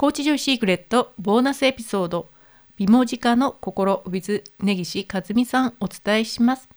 [0.00, 2.30] コーチジョイシークレットボーナスエピソード
[2.76, 6.68] 美文字家の心 with 根岸和美さんお伝えします。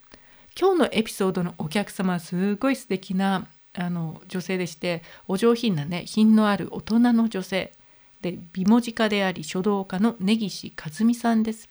[0.59, 3.45] 今日のエピソードのお客様すごい素敵な
[3.75, 7.71] あの女性でしてお上品なね品のある大人の女性
[8.23, 11.69] で美文字家であり書道家の根岸和美さんです。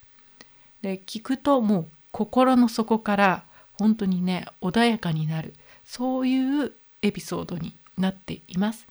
[0.82, 5.54] で聞くともう心の底から本当にね穏やかになる
[5.84, 6.72] そういう
[7.02, 8.86] エピソードになっています。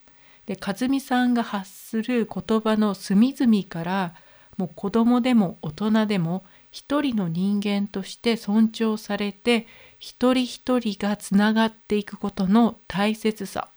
[0.50, 4.16] で和美さんが発する言葉の隅々から
[4.58, 9.68] もう子供でも大人でも一人の人間として尊重されて
[10.00, 13.68] 一人一人がつながっていくことの大切さ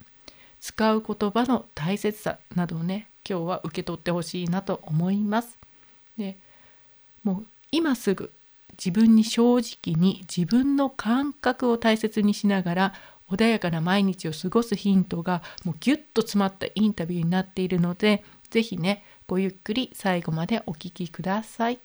[0.62, 5.58] 使う言葉の大切さなどをね今日は受け取ってほしいなと思います。
[6.16, 6.38] で
[7.22, 8.30] もう今すぐ
[8.72, 12.94] 自分に正直に自分の感覚を大切にしながら
[13.32, 21.80] 穏やかな毎日を過ごすヒントがもうギュッと詰まったインタビューになっているので是非ねごゆっくり最後までお聞きください。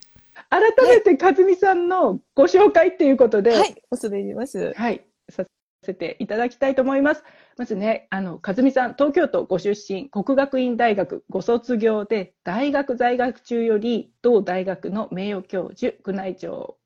[0.49, 4.73] 改めて和美さんのご紹介ということで、はい、恐れ入ります。
[4.75, 5.45] はい、さ
[5.83, 7.23] せていただきたいと思います。
[7.57, 16.76] まずね、あの和美さん、東京都ご出身、国学院大学ご卒業で、大学在学中より同大学の名誉教授、宮内庁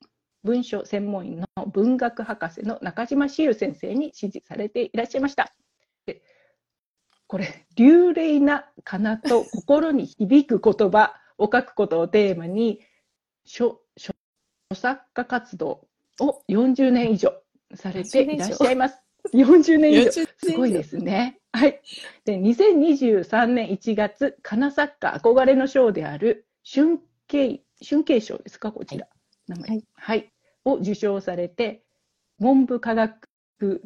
[0.44, 5.54] 文書専門員の文学博士の中島志優先生に指示されていらっしゃいました。
[6.06, 6.22] で
[7.28, 12.82] これ、流麗なかなと心に響く言葉を書くことをテーマに、
[13.46, 14.14] 書書
[14.74, 15.88] 作家活動
[16.20, 17.34] を40年以上
[17.74, 19.02] されていらっしゃいます。
[19.34, 20.12] 40年以上。
[20.12, 21.40] すごいですね。
[21.54, 21.82] はい。
[22.26, 29.08] で、2023年1月、かな作家憧れの賞である春慶、春慶賞ですか、こちら。
[29.48, 29.70] 名前。
[29.70, 29.86] はい。
[29.94, 30.31] はい。
[30.66, 31.84] を受賞されて、
[32.40, 33.30] 文部科学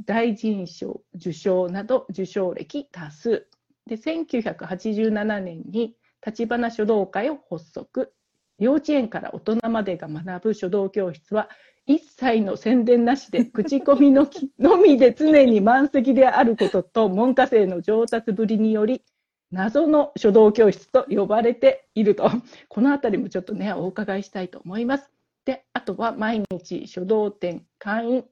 [0.06, 3.48] 大臣賞受賞など受賞歴多数。
[3.86, 8.14] で、1987年に立花書道会を発足。
[8.58, 11.50] 幼稚園から大人までが学ぶ書道教室は
[11.86, 14.28] 一切の宣伝なしで 口コミの
[14.60, 19.04] のみで常に満席であることと門下生の上達ぶりにより
[19.52, 22.32] 謎の書道教室と呼ばれていると
[22.70, 25.15] この辺りもちょっとねお伺いしたいと思います。
[25.46, 28.24] であとは毎日書道展会員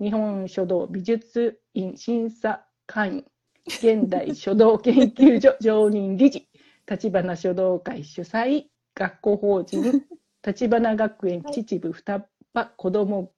[0.00, 3.24] 日本書道美術院審査会員
[3.66, 6.48] 現代書道研究所常任理事
[6.86, 8.64] 立花書道会主催
[8.94, 10.02] 学校法人
[10.46, 13.32] 立花学園秩父双葉子ども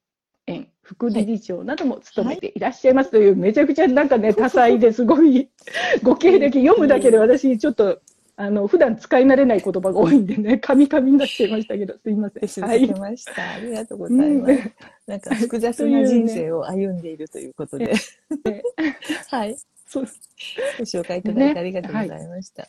[0.46, 5.48] 園副理事長なども務めていらっしゃいますという、めちゃくちゃなんかね多彩ですごい
[6.02, 8.00] ご経歴読むだけで私ちょっと
[8.36, 12.48] あの普段使い慣れない言葉が多いんでね、カミカミになっちゃいましたけど、すいません。
[12.48, 13.56] 失礼しました、はい。
[13.56, 14.72] ありがとうございます。
[15.06, 17.92] なんか複雑な人生を歩んでいるということで。
[19.28, 19.56] はい。
[19.86, 20.06] そう
[20.78, 22.62] ご紹介いただいてありがとうございました。
[22.62, 22.68] ね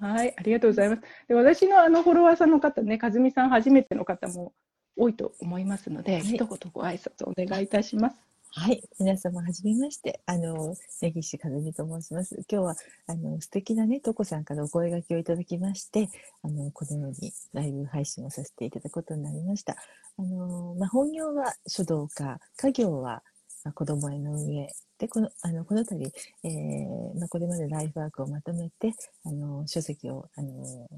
[0.00, 1.02] はい、はい、ありがとうございます。
[1.28, 4.52] で私のあのフォロワーさんの方ね、和美さん初めての方も
[4.96, 8.16] 多いと思いますので、はい、一言ご挨拶お願いいたします。
[8.54, 12.34] はい、皆様はじめまして、あの、根岸和美と申します。
[12.50, 12.76] 今日は、
[13.06, 16.10] あの、素敵なね、とこさんからお声掛けをいただきまして、
[16.42, 19.76] あの、このようにライブ配信をさせていただくことになりました。
[20.18, 23.22] あの、まあ、本業は書道家、家業は、
[23.64, 24.68] あ、子供への運営。
[24.98, 26.12] で、この、あの、この度、
[26.44, 28.92] えー、まあ、これまでライフワークをまとめて、
[29.24, 30.88] あの、書籍を、あの、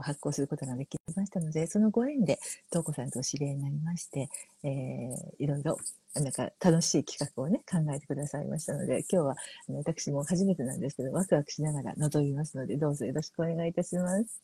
[0.00, 2.38] 発行することができましたので、そのご縁で、
[2.70, 4.28] 東子さんとお知り合いになりまして、
[4.62, 5.76] えー、いろいろ、
[6.14, 9.36] なんか楽しい企画をね、考えてくださいましたので、今日は
[9.68, 14.42] あの私も初めてなんですけど、ワクワクしながら臨みますので、どうぞよろしくお願いいたします。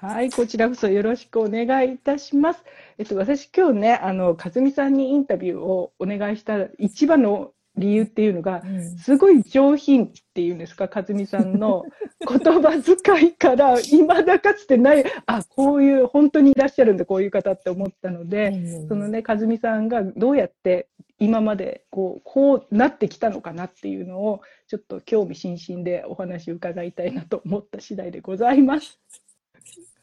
[0.00, 2.62] はい、こちらこそよろしくお願いいたします。
[2.98, 8.62] えっと、私今日ね、あの、かずみさんにインタビューをお願いした一番の理由っていうのが、
[8.98, 11.84] すごい上品っていうんですか、和美さんの
[12.28, 29.00] 言葉遣いから、いまだかつてない、あ、こういう、本当にいらっしゃるんだ、こういう方って思ったので、そのね、和美さんがどうやって今までこう、こうなってきたのかなっていうのを、ちょっと興味津々でお話伺いたいなと思った次第でございます。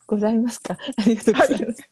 [0.08, 0.78] ございますか？
[0.98, 1.90] ありがとうございます。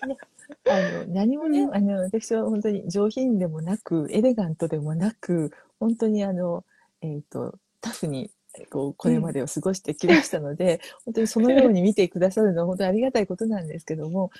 [0.00, 0.16] はい
[0.68, 6.64] あの何もね、あの私は本当に上品でもなくエレガントでもなく本当にあの、
[7.02, 8.30] えーと、タフに
[8.70, 14.30] こうこれまでを過ごしてきましたので、うん、本当にそのように見てくださるのは本当にありがたいことなんですけども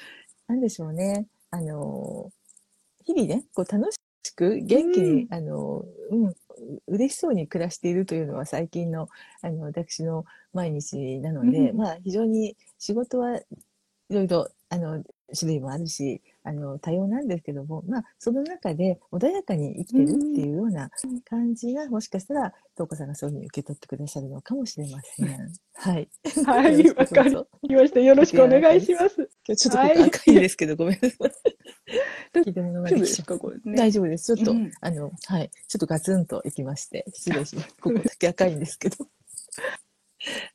[0.46, 1.26] 何でしょうね。
[1.50, 2.30] あの
[3.04, 6.34] 日々ねこう楽しく元気に、うん、あのうん
[6.86, 9.08] 嬉しそうに暮らしているというのは最近の
[9.42, 13.44] あの私の毎日なので、うん、まあ非常に仕事はい
[14.10, 15.02] ろいろあの
[15.38, 20.90] 種類もあるしあの多様なんですけども、まあ、その中で穏やかに生きてるっていうような
[21.28, 25.28] 感じが、もしかしたら東子さんがそういうふうに受け取ってくださるのかもしれません。
[25.74, 26.08] はい。
[26.46, 28.00] はい、わかりました。
[28.00, 29.16] よろしくお願いします。
[29.16, 32.40] 今日ちょっと赤いですけど、ごめんなさい。
[32.40, 33.76] 聞いてもら大丈夫ですか、これね。
[33.76, 34.34] 大丈夫です。
[34.34, 35.50] ちょっと、うんあの、はい。
[35.68, 37.68] ちょっとガツンといきまして、失礼します。
[37.78, 38.96] ここだけ赤いんですけど。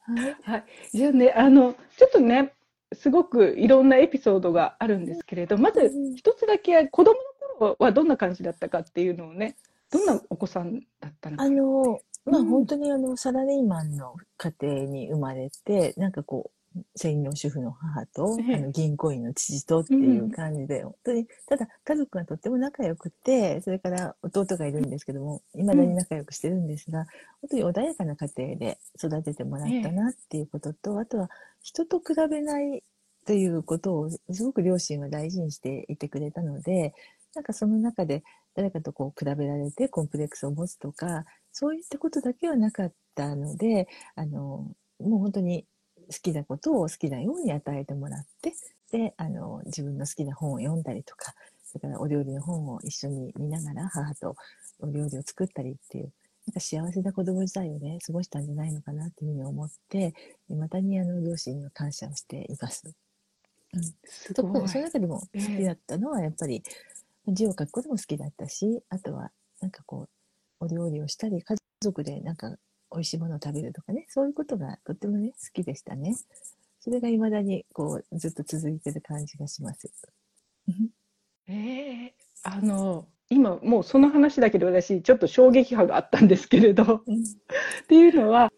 [0.02, 0.36] はい。
[0.42, 2.54] はい、じゃあね、あの、ちょっとね、
[2.96, 7.20] すごくいろんなエピソードがあるんですけれど、まず一つだけ子供の
[7.60, 9.56] 頃はどんな感じだったかっていうのをね、
[9.92, 11.44] どんなお子さんだったのか。
[11.44, 16.53] あの、まあ、うん本当にあの、サラリーマンの家庭に生まれて、なんかこう、
[16.96, 18.56] 専業主婦の母と、ええ。
[18.56, 27.06] あの銀行員の父とっていう感じで、本当に、ただ家族がとっても仲良くて、それから弟がいるんですけども、未だに仲良くしてるんですが、
[27.42, 31.30] 本当に穏やかな家庭で育ててもらったなっていうことと、あとは
[31.62, 32.84] 人と比べない
[33.26, 36.94] ということをすごく両親は大事にしていてくれたので、
[37.36, 38.24] なんかその中で
[38.56, 44.68] 誰かとこう比べられてコンプレックスを持つとか、そういったことだけはなかったので、あの、
[45.00, 45.66] もう本当に
[46.12, 48.54] 好きなことを好きなように与えてもらって、
[48.92, 51.34] で、あの、自分の好きな本を読んだりとか、
[51.64, 54.36] それからお料理の本を一緒に見ながら母と
[54.80, 56.12] お料理を作ったりっていう、
[56.48, 60.14] なんか幸せな子供時代をね、過ごしたんじゃないのかなっていうふうに思って、
[60.50, 62.94] またにあの、両親には感謝をしています。
[64.06, 66.64] すごいその中でも好きだったのはやっぱり
[67.28, 70.08] 字を書くことも好きだったしあとはなんかこ
[70.60, 72.56] うお料理をしたり家族でなんか
[72.94, 74.06] 美味しいものを食べるとかね。
[74.10, 76.16] そういうことがとってもね好きでしたね。
[76.80, 79.92] それが未だにこうずっと続いてる感じがします。
[81.48, 87.04] ええあの、今もうその話だけで私ちょっと衝撃波があったんですけれど、っ
[87.88, 88.52] ていうのは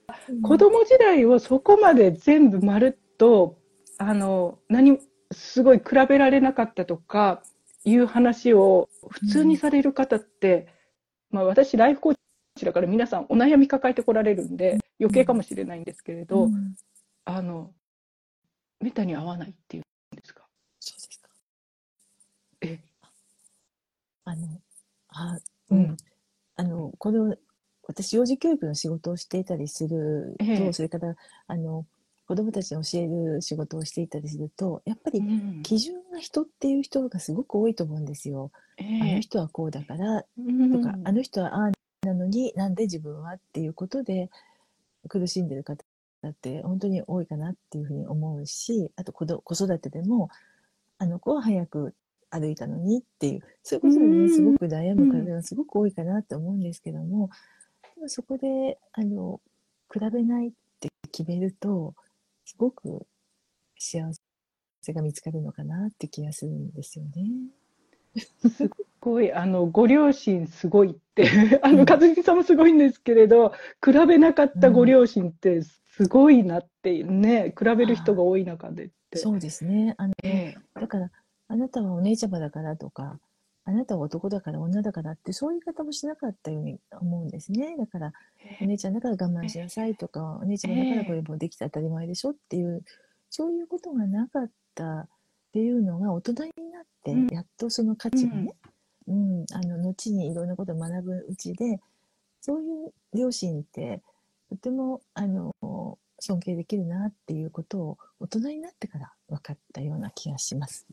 [0.44, 3.60] 子供時代をそこまで全部まるっと
[3.98, 5.00] あの何
[5.32, 7.44] すごい比べられなかったとか
[7.84, 10.68] いう話を普通にされる方って、
[11.30, 12.15] まあ私ライフコー
[12.58, 16.76] チだから皆さんお悩み抱えてこられるんで余計かもしれないんですけれど、うん。
[17.26, 17.72] あの
[18.80, 19.84] めったに合わないっていう
[20.16, 20.44] んですか？
[20.80, 21.30] そうですか。
[22.62, 22.80] え？
[24.24, 24.48] あの
[25.10, 25.38] あ
[25.70, 25.82] ううん。
[25.82, 25.98] ん
[26.56, 27.36] あのこの
[27.88, 30.68] 私幼児教育の仕事をしていたりすると、え。
[30.68, 31.16] えそれから
[31.48, 31.86] あの
[32.28, 35.62] 子どもたちに教える仕事をしていたりするとやっぱりうん。
[35.64, 38.52] 基準が人っていう人がすごく多いと思うんですよ。
[38.78, 40.82] えあのえ人はこうだからとうん。
[40.82, 41.72] か、あの人はああ
[42.06, 44.30] なのになんで自分はっていうことで
[45.10, 45.84] 苦しんでる方
[46.30, 50.30] って本当に多いかなっていうふうに思うしあと子ど子育てでも
[50.98, 51.94] あの子は早く
[52.30, 57.30] 歩いたのにっていうそういうことでうんねすごく悩む方がすごく多いかなって思うんですけども
[57.96, 59.40] でもそこであの
[59.94, 61.94] 比べないって決めると
[62.46, 63.06] すごく
[63.78, 64.02] 幸
[64.82, 67.12] せが見つかるのかなって気がするんですよね。
[68.16, 68.70] す
[69.06, 71.30] ごい、あの、ご両親すごいって、
[71.64, 73.54] あの、うん和樹さんもすごいんですけれど、
[73.84, 79.18] 比べなかったご両親ってすごいなってね、比べる人が多い中でって。
[79.18, 79.94] そうですね。
[79.98, 81.12] あのえだから、
[81.48, 83.20] あなたはお姉ちゃまだからとか、
[83.68, 87.76] あなたは男だから女だからって、そういう言い方もしなかったように思うんですね。
[87.78, 88.14] だから、
[88.62, 92.84] お姉ちゃんだから我慢しなさいとか、お姉ちゃまだからこれもできて当たり前でしょっていう、
[93.30, 95.08] そういうことがなかったっ
[95.54, 96.40] ていうのが大人に
[96.72, 97.28] なって、うん。
[97.28, 98.72] やっとその価値がね、うん、
[99.08, 101.80] あの、後にいろんなことを学ぶうちで、
[102.42, 104.02] そういう両親って、
[104.50, 105.54] とても、あの、
[106.20, 110.88] 尊敬できるなっていうことを大人になってから分かったような気がします。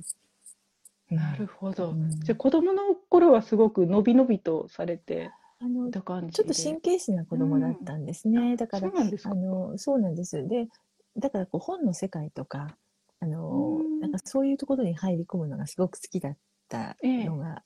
[1.10, 1.90] なるほど。
[1.90, 6.54] うんじゃあ子供の頃はすごくのびのびとされてあのちょっとで。
[6.54, 8.56] 神経質な子供だったんですね。
[8.56, 9.30] だからそうなんですか？
[9.30, 10.48] あのそうなんです。
[10.48, 10.68] で、
[11.16, 12.76] だからこう本の世界とか
[13.20, 16.36] あのうんなんかそういうところに入り込むのがすごく好きだっ
[16.68, 17.62] たのが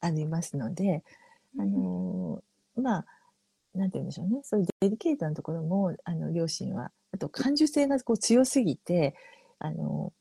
[0.00, 1.02] ありますので、
[1.58, 2.42] あの
[2.76, 3.06] まあ
[3.74, 4.40] なんて言うんでしょうね。
[4.42, 9.14] そういうデリケートなところもあの両親はあと感受性がこう強すぎて
[9.58, 10.12] あの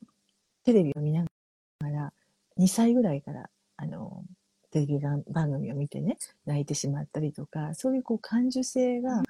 [0.63, 2.13] テレビを見ながら
[2.57, 4.23] 2歳ぐらいからあの
[4.71, 9.23] テレビ番番組を見てね泣いてしまったりとかそういうこう感受性が、あ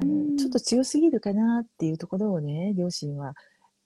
[0.00, 0.32] うん。
[0.32, 3.34] のちょっと強すぎるかなっていうところをね両親は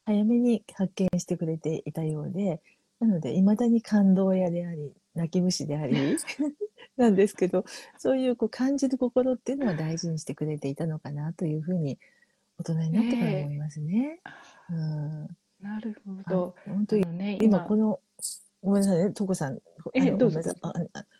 [0.07, 2.61] 早めに発見してくれていたようで
[3.01, 5.95] なのでいまだに感動屋であり泣き虫であり
[6.97, 7.65] なんですけど
[7.97, 11.99] そういうこう感じる心っていうのは大事にしてくれていたのかなというふうに
[12.59, 14.21] 大人になってから思いますね。
[14.71, 15.29] うん
[15.61, 16.55] なるほあど。
[16.67, 18.01] 本当にね、今この
[18.63, 19.59] ごめんなさいね、とこさん。
[19.95, 20.45] えどうぞい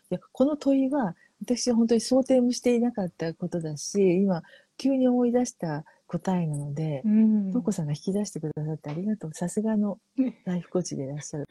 [0.09, 4.43] やこの問いは、私は本当に想定もしていなかったことだし、今、
[4.77, 7.53] 急に思い出した答えなので、うん。
[7.53, 9.33] とこさんが引き出してくださってありがとう。
[9.33, 10.41] さすがのね。
[10.43, 11.45] ライフコーチでいらっしゃる。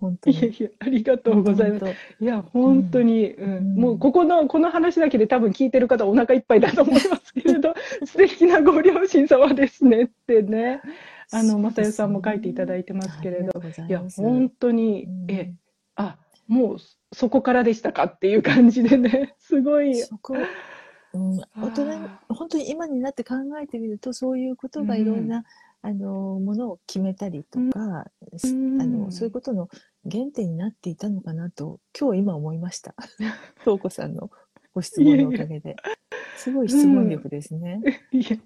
[0.00, 0.36] 本当に。
[0.36, 1.84] いやいや、ありがとうございます。
[1.84, 3.56] 本いや、本当に、うん。
[3.56, 3.74] うん。
[3.76, 7.74] もうここの、この話だけで多分聞いてる方お腹いっぱいだと思いますけれど、
[8.04, 10.82] 素敵なご両親様ですねってね、
[11.30, 13.52] あの、正代さんも書いていただいてますけれど、
[13.88, 15.54] いや、本当にうん、え、
[15.94, 16.76] あ、もう
[17.12, 20.34] そこからでしたかっていう感じでね、すごい、そこ、
[21.16, 21.84] うん、大人
[22.28, 25.44] 本当に今になって考えてみるとそういうことがいろんな、
[25.86, 28.06] あのものを決めたりとか、
[28.38, 28.82] すうん。
[28.82, 29.68] あのそういうことの
[30.10, 32.96] 原点になっていたのかなと今日今思いました。
[33.62, 34.30] 東子さんの
[34.74, 35.76] ご質問のおかげで。
[36.36, 37.80] すごい質問力ですね。
[38.10, 38.36] いや、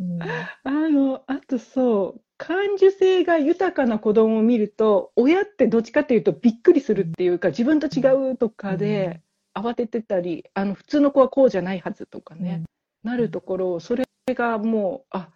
[0.00, 0.22] うん。
[0.22, 9.22] あの、あとそう、感受性が豊かな子供を見ると、親ってどっちかっていうとびっくりするっていうか、自分と違うとかで
[9.60, 12.64] 慌ててたり、あの、普通の子はこうじゃないはずとかね、
[13.02, 15.30] なるところ、それがもう、あ、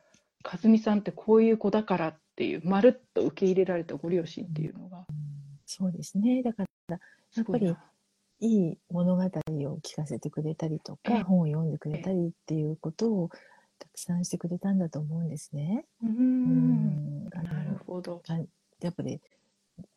[0.44, 5.06] 和美さんってこういう子だからっていう、まるっと受け入れられたご両親っていうのが、
[5.66, 6.42] そうですね。
[6.42, 6.98] だから。
[7.34, 7.78] やっ
[8.40, 9.28] いい物語を
[9.82, 13.30] 聞かせてくれたりとええか本を読んでくれたりっていうことを
[13.78, 15.84] たくさんしてくれたんだと思うんですね。
[16.02, 18.20] うんなるほど。
[18.80, 19.20] やっぱり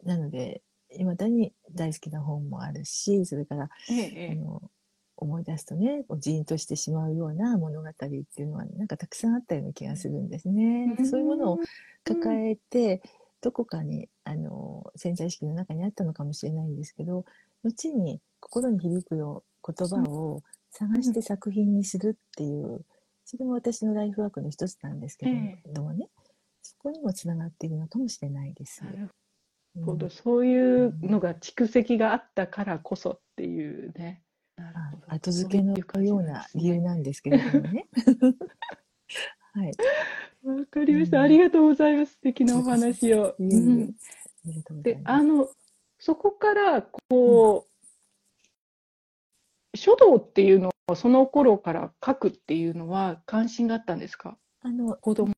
[0.04, 0.62] なので
[0.96, 4.62] いまだに大好きな本もあるしそれからええ、えあの
[5.18, 10.94] 思い出すとねこうジーンとしてしまうような物語っていうのはなんかたくさんあったような気がするんですね。
[10.98, 11.60] でそういうものを
[12.04, 13.02] 抱えて
[13.42, 17.26] どこかにあの潜在意識の中にあったのかもしれないんですけど
[17.64, 22.84] 後に心に響くよう言葉を探して作品にするっていう
[23.24, 26.10] それも私のライフワークの一つなんですけえどもね
[26.62, 28.82] そこにもつながっているのかもしれないです。
[29.84, 34.22] ほど、そういうのが蓄積があったからこそっていうね。
[35.08, 37.88] 後付けのような理由なんですけれどもね。
[39.54, 39.72] はい。
[40.44, 41.18] わかりました。
[41.18, 42.14] うんありがとうございます。
[42.14, 43.36] 素敵なお話を。
[44.82, 45.02] で。
[45.04, 45.50] あの、
[46.00, 47.68] そこから、こ
[49.74, 54.38] う、書道っていうのは、その頃から書くっていうのは関心があったんですか？
[54.62, 55.34] あの、子供。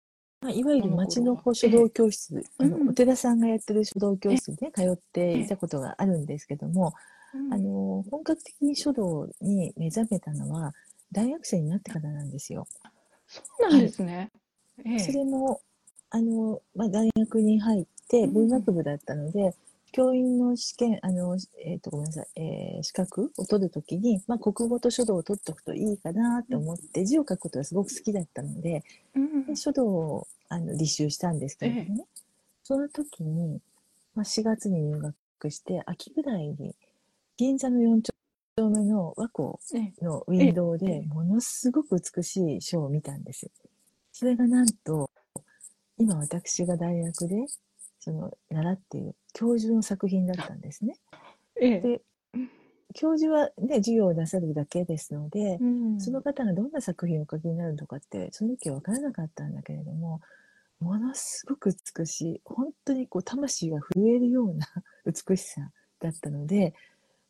[0.48, 2.90] まあ、いわゆる町の書道教室、あのうん。
[2.90, 6.94] お寺さんがやってる書道教室にね、通っていたことがあるんですけども、
[7.34, 7.54] うん。
[7.54, 10.74] あの、本格的に書道に目覚めたのは、
[11.12, 12.66] 大学生になってからなんですよ。
[13.28, 14.32] そうなんですね。
[14.86, 15.00] ええ。
[15.00, 15.60] それも、
[16.12, 18.34] あの、まあ、大学に入ってうん。
[18.34, 19.54] 文学部だったので、
[19.92, 29.46] 教員の試験、あの、えっ、と、ごめんなさい、えー資格を取るときに、まあ、国語と書道を取っておくといいかなと思って、字を書くことがすごく好きだったので、うん。
[29.46, 32.06] で書道をあの履修したんですけれどもね、
[32.64, 33.60] その時に、
[34.16, 36.76] まあ、4月に入学して、秋ぐらいに、
[37.38, 40.04] 銀座の4丁目の和光ええ。
[40.04, 43.52] のウィンドウえでえものすごく美しい書を見たんです。
[44.12, 45.10] それがなんと、
[45.98, 47.36] 今私が大学で
[48.00, 50.96] その習っている教授の作品だったんですね。
[51.62, 51.82] ええ。
[51.82, 52.02] で
[52.94, 56.02] 教授はね、授業をなさるだけですので、うん。
[56.02, 60.22] その方がどんな作品をお書きになるのかって、その時は分からなかったんだけれども、
[60.80, 64.68] ものすごく美しい、本当にこう魂が震えるような
[65.06, 66.74] 美しさだったので、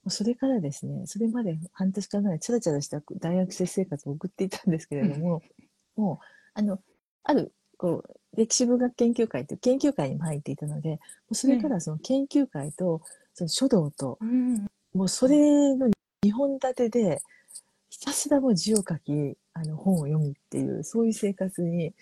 [0.10, 5.42] それからですね、それまで半年間ぐらいチャラチャラした大学生生活を送っていたんですけれども、
[5.96, 6.80] もう、あの、
[7.24, 11.00] ある、こう、歴史文学研究会という研究会にも入っていたので、
[11.34, 13.02] それからその研究会と、
[13.34, 15.90] その書道と、うんもうそれの
[16.26, 17.22] 2本立てで、
[17.90, 21.94] ひたすらもう字を書き、あの本を読むっていう、そういう生活に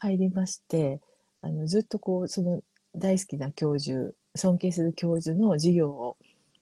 [0.00, 1.00] 入りまして、
[1.42, 2.62] あのずっとこう、その
[2.94, 6.16] 大好きな教授、尊敬する教授の授業を、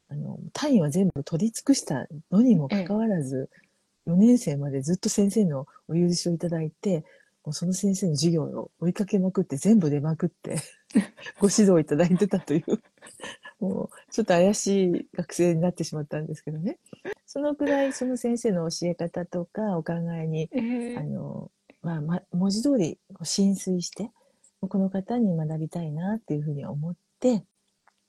[0.09, 3.51] あの単位は全部取り尽くしたのにもかかわらず、
[4.07, 7.05] 4年生までずっと先生のお許しをいただいて、
[7.45, 10.57] もうその先生の授業を追いかけまくって、全部出まくって、
[11.39, 12.81] ご指導いただいてたという、
[13.61, 16.79] もうちょっと怪しい学生になってしまったんですけどね。
[17.25, 21.51] そのくらいその先生の教え方とかお考えに、ええあの、
[21.87, 24.11] まあ、ま、文字通り浸水して、
[24.61, 27.45] この方に学びたいなっていうふうに思って、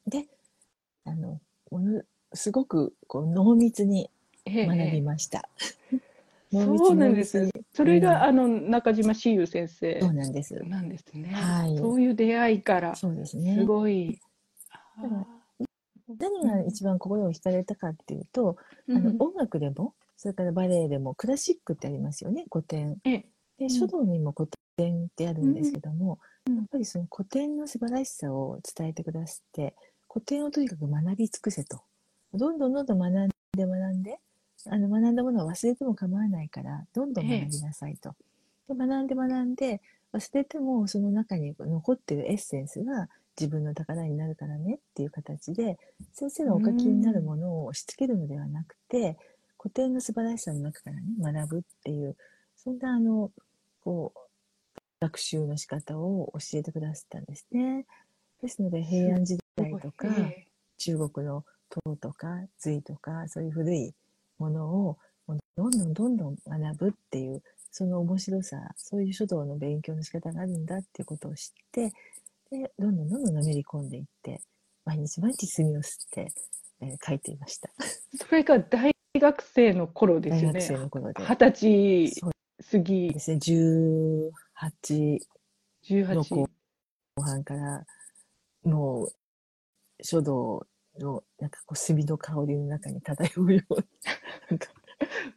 [0.07, 0.25] で、
[1.05, 2.01] あの、もの
[2.33, 4.09] すごくこう濃密に
[4.45, 5.47] ええ学びました。
[6.51, 10.55] そうなんですそれが、うんあの中島志優先生そうなんです。
[10.63, 11.29] なんですね。
[11.33, 13.63] はいそういう出会いからすそうですね。
[13.63, 14.19] ごい。
[16.07, 22.99] 何が一番心を惹かれたかっていうと、ーうんあの音楽でも、それからバレエでもクラシックってありますよね、古典。
[23.03, 23.25] ええ
[23.59, 29.75] で、ん書道にも古典ってあるんですけども、うんやっぱりその古典の素晴らしさを伝えてくださって、
[30.09, 31.81] 古典をとにかく学び尽くせと。
[32.33, 34.19] どんどんどんどん学んで学んで、
[34.67, 38.15] あの学んだものは忘れても構わないから、どんどん学びなさいと。
[38.67, 39.81] で学んで学んで
[40.13, 43.09] 忘れてもその中に残ってるエッセンスが
[43.39, 45.77] 自分の宝になるからねっていう形で
[46.13, 49.17] 先生がお書きになるものを押し付けるのではなくて
[49.59, 51.03] 古典の素晴らしさの中からね
[51.43, 52.15] 学ぶっていう
[52.55, 53.31] そんなあの
[53.87, 54.19] こう
[54.99, 57.85] 学習の仕方を教えてくださったんですね。
[58.41, 60.09] ですので平安時代とか
[60.77, 62.27] 中国の唐とか
[62.57, 63.93] 隋とかそういう古い
[64.39, 64.97] ものを
[65.55, 67.41] どんどんどんどん学ぶっていう
[67.71, 71.93] その面白さそういう書道の勉強の仕方があるんだっていうことを知って
[72.51, 74.41] でどんどんどんどんのめり込んでいって
[74.83, 76.33] 毎日毎日墨を吸って、
[76.81, 77.69] えー、書いていました。
[78.17, 80.59] それが大学生の頃ですよね。
[80.59, 81.51] 二十
[82.11, 82.11] 歳
[82.71, 83.37] 過ぎですね。
[83.37, 84.31] 18
[86.15, 86.49] の後
[87.21, 87.85] 半から
[88.63, 89.13] もう
[90.01, 90.65] 書道
[90.99, 93.75] のなんかこう墨の香りの中に漂うよう
[94.49, 94.67] なんか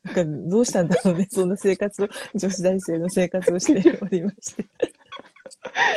[0.04, 1.28] なんかどうしたんだろうね。
[1.30, 4.66] そんな生活を女子大生の生活をしておりまして。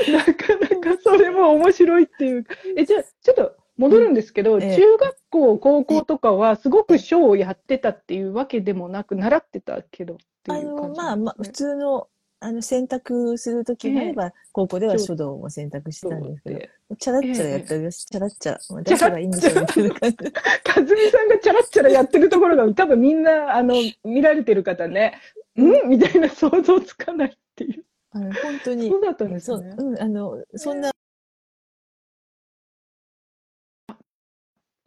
[0.12, 12.08] なかなかそれも面白いっていうえじゃあちょっと戻るんですけど、ええ、中学校高校とかはすごく書をやってたっていうわけでもなく習ってたけどっていう感じ、ね、あのまあまあ普通の
[12.44, 18.84] あの選択するときがあれば、高校では書道も選択したんですけど、チャラッチャラやってるよ、チャラッチャラ。
[18.84, 20.18] 出せばいいんでしょみたいな感じ。
[20.18, 25.22] かずみさんがチャラッチャラやってるところが多分みんな、あの、見られてる方ね、
[25.56, 27.86] うんみたいな想像つかないっていう。
[28.12, 28.90] あの本当に。
[28.90, 29.76] そうだったんですね。
[29.78, 30.92] うん、あの、そんな。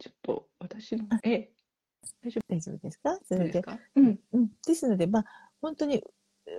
[0.07, 1.49] ちょっと、私の、え
[2.23, 2.55] 大丈夫？
[2.55, 3.19] 大丈夫ですか？
[3.27, 3.61] それで。
[3.95, 4.19] うん。
[4.33, 4.49] うん。
[4.65, 5.25] ですので、まあ、
[5.61, 6.03] 本当に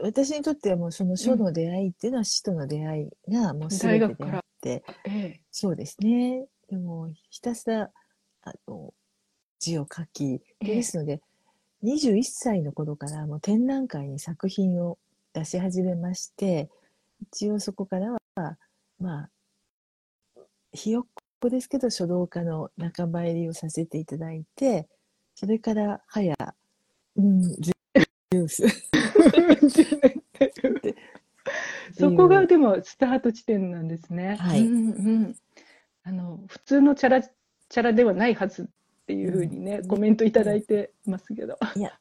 [0.02, 6.46] 私にとってはもうその書の出会いっていうのは死との出会いがもう全てであって、ええ、そうですね。
[6.68, 7.90] でもひたすら
[8.42, 8.92] あの
[9.58, 11.22] 字を書き、ですので、
[11.82, 14.98] え、21歳の頃からもう展覧会に作品を
[15.32, 16.68] 出し始めまして、
[17.22, 18.58] 一応そこからは、
[19.00, 19.30] まあ、
[20.72, 21.06] ひよっ
[21.40, 24.88] こですけど書道家の仲間入りをさせていただいて、
[25.34, 26.34] それから早、
[27.16, 28.66] うん、ジュース。
[31.98, 34.36] そこがでもスタート地点なんですね。
[34.36, 34.66] はい。
[34.66, 34.92] うんう
[35.28, 35.36] ん、
[36.04, 38.66] あの普通のチャラチャラではないはずっ
[39.06, 41.58] ていうふうにね、うん、コメントいただいてますけど。
[41.76, 41.98] いや、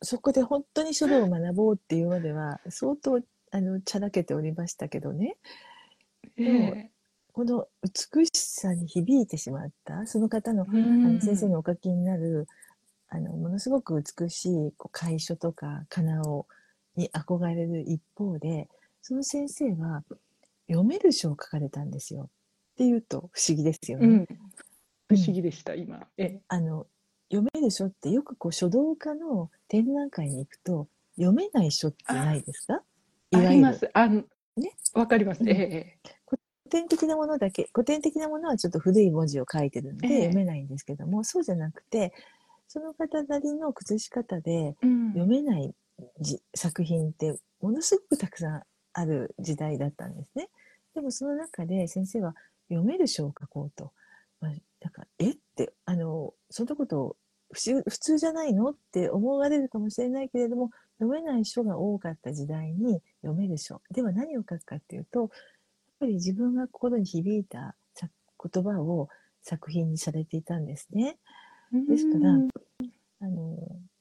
[0.00, 3.20] そこで本当に書道を学ぼうっていうまでは相当
[3.50, 5.36] あのチャラけておりましたけどね。
[6.36, 6.88] えー、
[7.32, 12.46] この美しさに響いてしまったその方の,、あの先生のお書きになる
[13.08, 16.46] あのものすごく美しいこう楷書とか仮名を
[16.96, 18.68] に憧れる一方で
[19.00, 20.04] その先生は
[20.68, 22.28] 読める書を書かれたんですよ。
[22.74, 24.06] っていうと不思議ですよね。
[24.06, 24.26] うん、
[25.08, 26.06] 不思議でした、うん、今。
[26.18, 26.86] えあの
[27.30, 32.82] 読める書ってよくこう書道家の展覧会に行くと読めない書ってないですか？
[33.34, 33.90] あります。
[33.94, 34.24] あね、
[34.92, 35.42] わかります。
[35.46, 36.21] ええ古
[36.72, 42.12] 典的なものだけ古典的なものはちょっと古い文字を書いてるんで読めないんですけども、えー、そうじゃなくて
[42.66, 45.74] その方なりの崩し方で読めない
[46.20, 48.62] じ、うん、作品ってものすごくたくさん
[48.94, 50.48] ある時代だったんですね。
[50.94, 52.34] でもその中で先生は
[52.68, 53.92] 読める書を書こうと。
[54.40, 57.16] まあ、なんかえってあのそんなこと
[57.52, 65.30] 普通じゃないのって思われるかもしれないけれども読めない書が多かった時代に読める書では何を書くかっていうと
[66.02, 69.08] ぱり自分が心に響いた言葉を
[69.40, 71.16] 作品にされていたんですね。
[71.88, 72.40] ですから、
[73.20, 73.56] あの、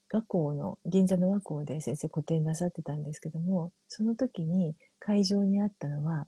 [0.10, 6.28] 学校の、銀座の和光で先生個展なさってたんですけども、その時に会場にあったのは、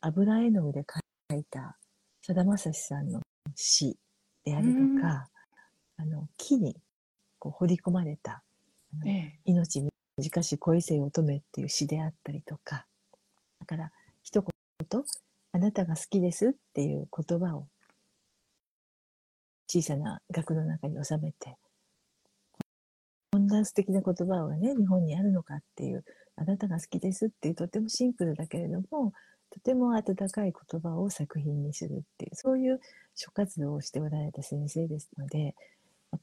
[0.00, 0.84] 油絵の具で
[1.30, 1.78] 描いた
[2.22, 3.20] さだまさしさんの
[3.54, 3.96] 詩
[4.44, 5.28] であるとか、
[5.98, 6.76] あの、木に
[7.38, 8.42] こう彫り込まれた、
[9.04, 9.86] ええ、命
[10.18, 12.86] 短し恋せ乙女っていう詩であったりとか、
[13.60, 13.92] だから
[14.22, 14.55] 一言、
[14.86, 15.04] と？
[15.52, 17.66] あなたが好きですっていう言葉を
[19.68, 21.56] 小さな額の中に収めて、
[23.32, 26.04] こんな素敵な言葉がね、日本にあるのかっていう、
[26.36, 29.12] あなたが好きですっていうとてもシンプルだけれども、
[29.50, 32.80] とても温かい言葉を作品にするっていう、そういう
[33.14, 35.54] 諸活動をしておられた先生ですので、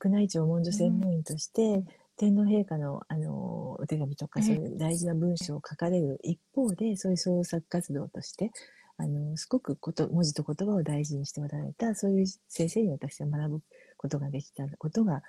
[0.04, 8.52] 宮内庁文書専門員として、うん、天皇陛下のあのお手紙とかそういう大事な文章を書かれる一方で、そういう創作活動として
[8.98, 13.62] あの、すごくこと、文字と言葉を大事にしておられた、そういう先生に私は学ぶ
[13.98, 15.22] ことができたことが、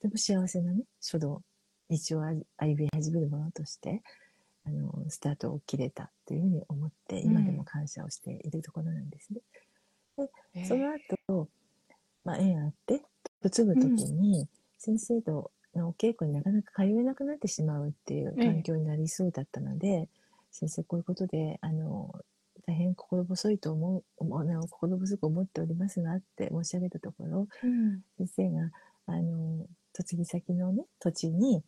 [0.00, 1.42] とても幸せなね、書道、
[1.90, 2.22] 道を
[2.56, 4.02] 歩み始めるものとして、
[4.64, 9.40] あの、スタートを切れたというふうに思って、今でも感謝をしているところなんですね。
[10.54, 10.92] で、その
[11.26, 11.48] 後、
[12.24, 13.02] まあ、縁あって、
[13.42, 18.46] 嫁ぐ時に、先生とのお稽古になかなか通えなくなってしまうっていうええ。
[18.46, 20.08] 環境になりそうだったので、
[20.50, 22.14] 先生こういうことであの
[22.66, 24.04] 大変心細いと思う
[24.68, 28.00] 心細く思っておりますがって申し上げたところうん。
[28.18, 28.70] 先生が
[29.06, 31.62] あの嫁ぎ先のね土地に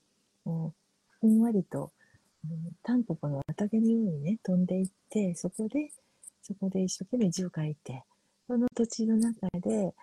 [0.45, 0.75] も
[1.23, 1.93] うふんわりと、
[2.45, 5.91] うん、タンポポの畑のようにね飛んでいってそこで
[6.43, 8.05] そこで一生懸命字を書いて
[8.49, 9.95] その土地の中で、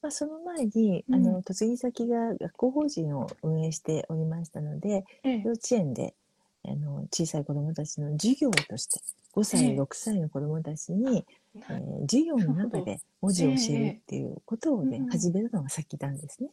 [0.00, 6.16] まあ、その前に、うんあの嫁ぎ先が学校法人を運営しておりましたので、ええ幼稚園で
[6.64, 9.00] あの小さい子どもたちの授業として
[9.34, 9.76] 5歳、ええ。
[9.80, 15.06] 6歳の子どもたちに、えー授業の中で文字を教えるっていうことをね、うん。
[15.08, 16.48] 始めたのが先なんですね。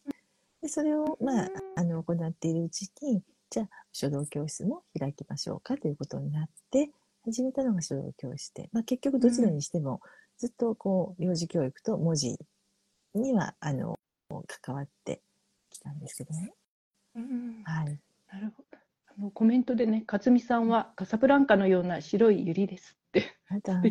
[0.61, 6.91] でそれを、まあ、あの行っているうちにじゃあ書道教室も開きましょうかということになって
[7.23, 10.01] 始めたのが書道教室で、まあ、結局どちらにしても
[10.37, 12.37] ずっとこう幼児教育と文字
[13.15, 13.97] にはあの
[14.61, 15.21] 関わって
[15.69, 16.53] きたんですけどね。
[17.15, 17.63] うん。
[17.63, 17.99] はい、
[18.31, 18.63] なるほ
[19.19, 23.35] のコメントでね、勝美さんはカサブランカのような白い百合ですって。
[23.63, 23.81] た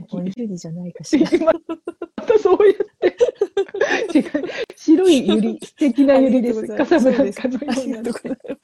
[0.56, 1.30] じゃないかしら。
[1.44, 1.52] ま
[2.24, 2.76] たそうやっ
[4.12, 4.18] て。
[4.18, 4.24] 違う。
[4.76, 6.66] 白い百合、素敵な百合で す。
[6.76, 8.54] カサブランカのありようながとうございます。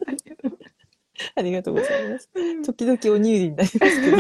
[1.36, 2.30] ありがとうございます。
[2.62, 4.16] 時々おにぎりになりますけど。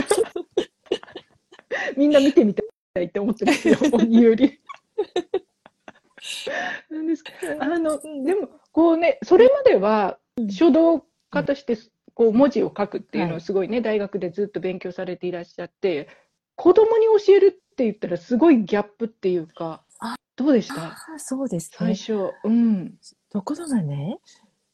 [1.96, 2.62] みんな見てみた
[3.00, 4.60] いって思ってますよ、鬼より。
[6.90, 7.32] なんですか？
[7.60, 10.18] あの、うんでも、こうね、それまでは
[10.50, 11.76] 書道家として、
[12.14, 16.08] こう文字を書くっていうのはいをすごいね、大学でずっと勉強されていらっしゃって、
[16.56, 20.96] 子供に教えるって言ったらすごいギャップっていうかあ、どうでした？
[21.18, 21.76] そうですね。
[21.78, 22.30] 最初。
[22.44, 22.94] うん。
[23.30, 24.18] ところがね、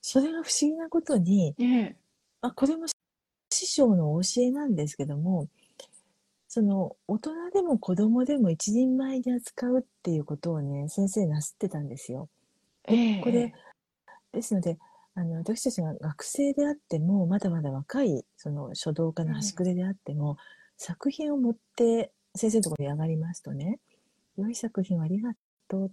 [0.02, 1.96] それが不思議なことに、ね
[2.42, 2.86] あ、これも
[3.52, 5.48] 師匠の教えなんですけども、
[6.48, 12.28] その大人でも子供でも一人前に扱うっていうことをね、先生なすってたんですよ。
[12.84, 12.94] え。
[12.94, 13.54] ええこれ、
[14.32, 14.78] ですので、
[15.20, 20.38] あの私たちが学生であっても、まだまだ若いその書道家の端くれであっても、
[20.78, 23.80] 作品を持って先生のところに上がりますとね、
[24.38, 25.34] 良い作品をありが
[25.68, 25.90] とうっ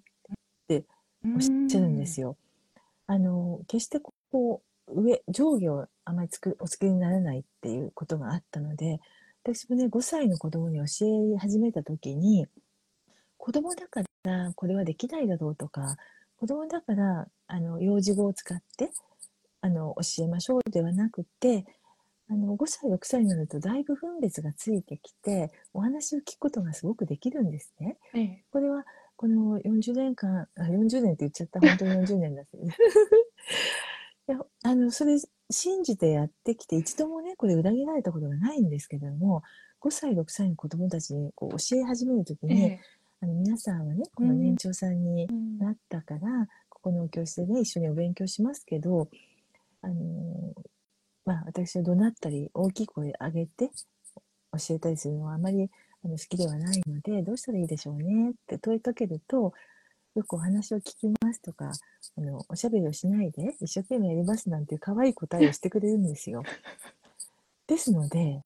[0.69, 0.85] て
[1.25, 2.37] おっしゃるんですよ。
[3.07, 3.99] あの決して
[4.31, 9.01] こう上上下をあまりつくお作りにならないっていうことがあったので
[9.43, 12.47] 私もね5歳の子供に教え始めた時に
[13.37, 15.97] 子供だからこれはできないだろうとか
[16.37, 18.91] 子供だからあの幼児語を使って
[19.67, 21.65] あの教えましょうではなくて
[22.29, 27.97] あの5歳6歳になるとだいぶ分別がついてきてお話を聞くことがすごくできるんですね。
[28.13, 28.43] ええ。
[28.51, 31.59] これはこの40年間あ40年って言っちゃった。
[31.59, 32.75] 本当に40年だけどね。
[34.29, 35.17] いやあのそれ
[35.49, 39.41] 信じてやってきて一度もねこれ裏切られたことがないんですけれども
[39.81, 42.79] 5歳6歳の子どもたちにこう教え始める時に、ええ。
[43.19, 49.09] あの皆さんはねこの年長さんにうんなったから、ここのお教室でね一緒にお勉強しますけど
[49.87, 50.53] あの
[51.25, 53.71] まあ私は怒鳴ったり大きい声上げて
[54.51, 55.69] 教えたりするのはあまり
[56.03, 59.53] あの好きではないのでどうしたらいいでしょうねって問いかけると
[60.15, 61.71] よくお話を聞きますとか
[62.17, 66.43] あのおしゃべりをしないで一生懸命やりますなんていう可愛い答えをしてくれるんですよ。
[67.67, 68.43] ですので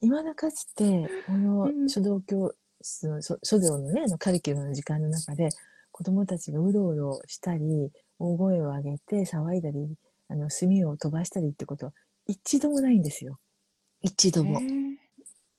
[0.00, 5.48] 未だかつてこのうん書道教室の書書道のねあのカリキュラムの時間の中で
[5.92, 9.96] 子どもたちがうろうろしたり大声を上げて騒いだり
[10.28, 11.92] あの墨を飛ばしたりってことは
[12.26, 13.38] 一度もないんですよ。
[14.02, 14.60] 一度も。
[14.60, 14.64] え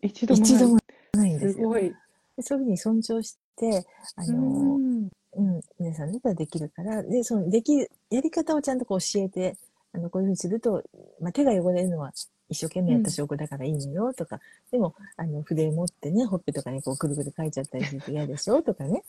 [0.04, 0.80] え一度もない一度も
[1.14, 1.70] ないんですすよ。
[1.70, 1.94] ごい。
[2.36, 9.56] でそういうふうに尊重してあの、うんうん、皆さんだったらできるから、で、その、できる、やり方をちゃんとこう教えて、
[9.94, 10.84] あの、こういうふうにすると、
[11.22, 12.12] まあ、手が汚れるのは
[12.50, 14.40] 一生懸命やった証拠だからいいのよとか、
[14.72, 19.04] でも、あの、筆持ってね、ほっぺとかにこう、くるくる書いちゃったりすると嫌でしょとかね、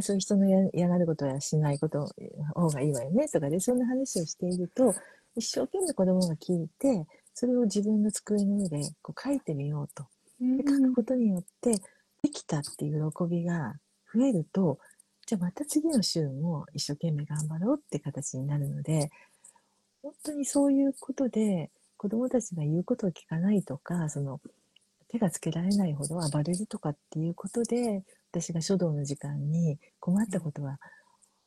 [0.00, 2.08] そういう人のや嫌がることはしないこと
[2.54, 4.94] 方がいいわよねとかで、そんな話をしていると、
[5.36, 10.04] 一生懸命子供が聞いて、それを自分の机の上でこう書いてみようと。
[10.40, 11.80] で書くことによって、
[12.22, 13.74] できたっていう喜びが
[14.14, 14.78] 増えると、
[15.26, 19.10] じゃあまた次の週も一生懸命頑張ろうって形になるので、
[20.02, 21.70] 本当にそういうことで
[22.04, 24.38] 子供たちが言うことを聞かないとか、その
[25.08, 30.78] 手がつけられないほど暴れるとかっていうことで、私が書道の時間に困ったことは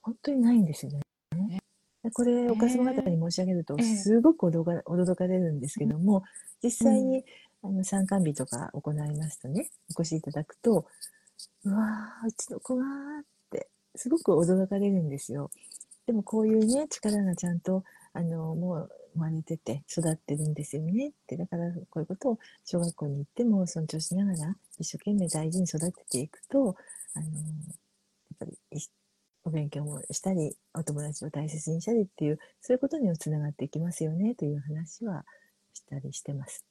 [0.01, 1.59] 本当にないんですよね。
[2.03, 6.23] でこれ、お母様方に申し上げるとええ、すごく驚か驚かれるんですけども、
[6.63, 7.23] 実際に、
[7.61, 10.87] あの参観日とか行いますとね、お越しいただくと、
[11.65, 12.87] うわー、うちの子がー
[13.21, 15.51] って、すごく驚かれるんですよ。
[16.07, 21.35] でもこういうね、力がちゃんと、あの、もう生まれてて育ってるんですよねって。
[21.35, 26.75] だからこういうことを小学校に行っても尊重しながら一生懸命大事に育てていくと、
[27.15, 27.31] あの、や
[28.35, 28.79] っぱりい
[29.43, 35.25] お勉強もしたり、お友達を大切にしたりっていう、そういうことにもつながっていきますよねという話は
[35.73, 36.63] したりしてます。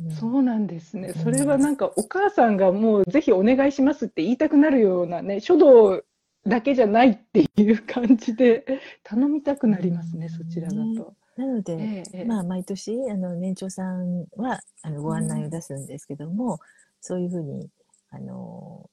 [0.00, 1.08] うんそうなんですね。
[1.08, 6.02] うんそれはなんかお母さんがもうぜひお願いしますって言いたくなるようなね、書道
[6.46, 11.14] だけじゃないっていう感じで頼みたくなりますね、うんそちらだと。
[11.38, 12.24] なので、ええええ。
[12.24, 16.58] まあ、毎年あの年長さんはあのご案内を出すんですけども、
[17.00, 17.68] そういうふうに
[18.10, 18.90] あの、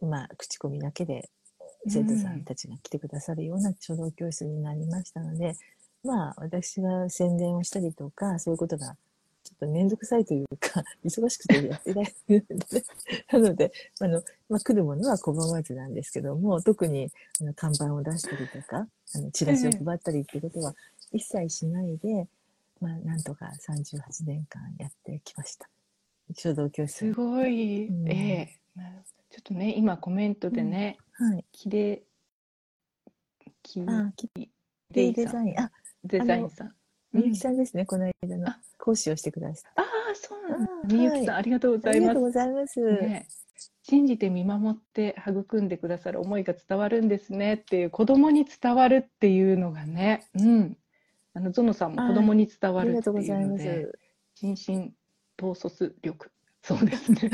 [0.00, 1.28] まあ、口コミだけで
[1.86, 5.56] 生徒さんたちが来てくださるような書道教室になりましたので、
[6.02, 8.96] まあ、私が宣伝をしたりとかそういうことが
[9.44, 12.84] ちょっと面倒くさいというか 忙しくてやってられるので
[13.30, 20.74] なのであの、まあ、来るものは拒まずなんですけども特にあの看板を出したりとかあのチラシを配ったりっていうことは
[21.12, 22.26] 一切しないで、
[22.80, 25.68] まあ、なんとか38年間やってきました。
[26.34, 27.12] 書道教室す。
[27.12, 31.44] ごい、うんええなちょっとね、今コメントでね、はい。
[31.52, 32.02] きれ
[33.62, 34.30] きあ、き
[34.90, 35.60] デザイン。
[35.60, 35.72] あ、
[36.04, 36.74] デザインさん。
[37.14, 40.72] みゆきさんですね、この間のあ講師をしてくださっああ、そうなんだ。
[40.72, 41.90] あみゆきさん、はいありがとうごた。
[41.90, 42.22] あざいますりがとう。
[42.22, 42.80] ございます。
[42.80, 43.28] ね、
[43.82, 50.76] 信じて見守って育んでくださる思いが伝わるんですねっていう子供に伝わるっていうのがね、うん、
[51.34, 53.48] あのゾノさんも子供に伝わるっていう。
[53.48, 53.98] のです
[54.34, 54.92] 心身
[55.40, 57.30] 統率力そうですね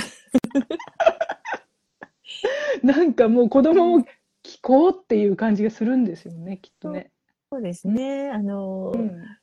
[2.82, 4.00] なんかもう子供を
[4.42, 7.10] 聞こうっていう感じがするんですよねきっとね。
[7.52, 8.30] そうですね。
[8.30, 9.39] あのう、ん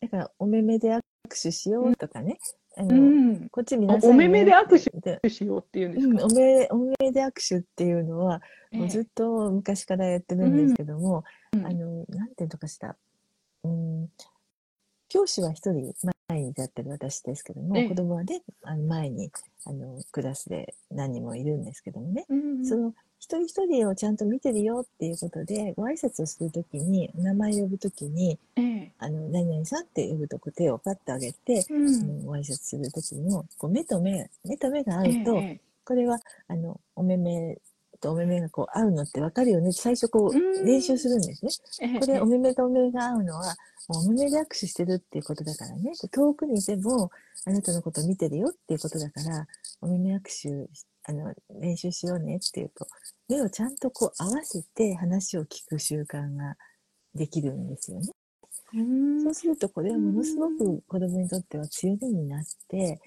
[0.00, 2.38] だから、お目目で握手しようとかね。
[2.76, 6.26] あうの、ん、こっち皆さんお目目で握手手しようっていうんですうん、か。
[6.26, 8.78] お目、お目で握手っていうのは、ええ。
[8.80, 11.66] もうずっと昔からやってるんですけども、うん。
[11.66, 12.96] あの、なんていうのかした。
[13.64, 14.10] うん、
[15.08, 15.94] 教師は一人
[16.28, 17.88] 前に立ってる私ですけども、ええ。
[17.88, 19.30] 子供はね、あの前に、
[19.64, 22.66] あの、クラスで何人もいるんですけどもね、うん。
[22.66, 37.58] その一人一人をちゃんと見てるよっていうことで、ご挨拶をするときに、名前を呼ぶときに、ええあの、何々さんって呼ぶとこう手をパッと上げて、うんご挨拶するときも、こう目と目、目と目が合うと、ええこれは、あの、お目目
[38.00, 39.72] とお目目がこう合うのって分かるよね。
[39.72, 41.50] 最初こううん練習するんですね。
[41.92, 43.56] ええこれ、お目目とお目目が合うのは、
[43.88, 45.92] お目目で握手してるっていうことだからね。
[46.10, 47.10] 遠くにいても、
[47.44, 49.46] あなたのこと見てるよっていうことだから、
[49.80, 50.70] お目目握手、
[51.08, 52.86] あの、練習しようねっていうと、
[53.28, 56.56] 目をちゃんとこう合わせて話を聞く習慣が
[57.14, 58.12] できるんですよね。
[58.72, 63.00] うんそうすると、これはものすごく子供にとっては強みになって、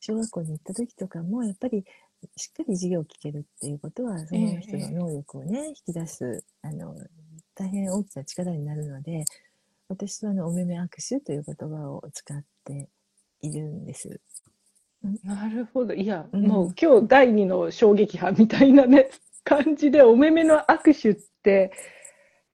[0.00, 1.84] 小学校に行った時とかも、やっぱり
[2.36, 6.96] しっかり授業を聞けるっていうことは、その人の能力をね、引き出す、あの、
[7.54, 9.24] 大変大きな力になるので、
[9.88, 12.90] 私はあの、お目目握手という言葉を使って
[13.42, 14.20] いるんです。
[15.24, 15.94] なるほど。
[15.94, 16.46] いや、うん。
[16.46, 19.10] もう今日第二の衝撃波みたいなね、
[19.44, 21.72] 感じで、お目目の握手って、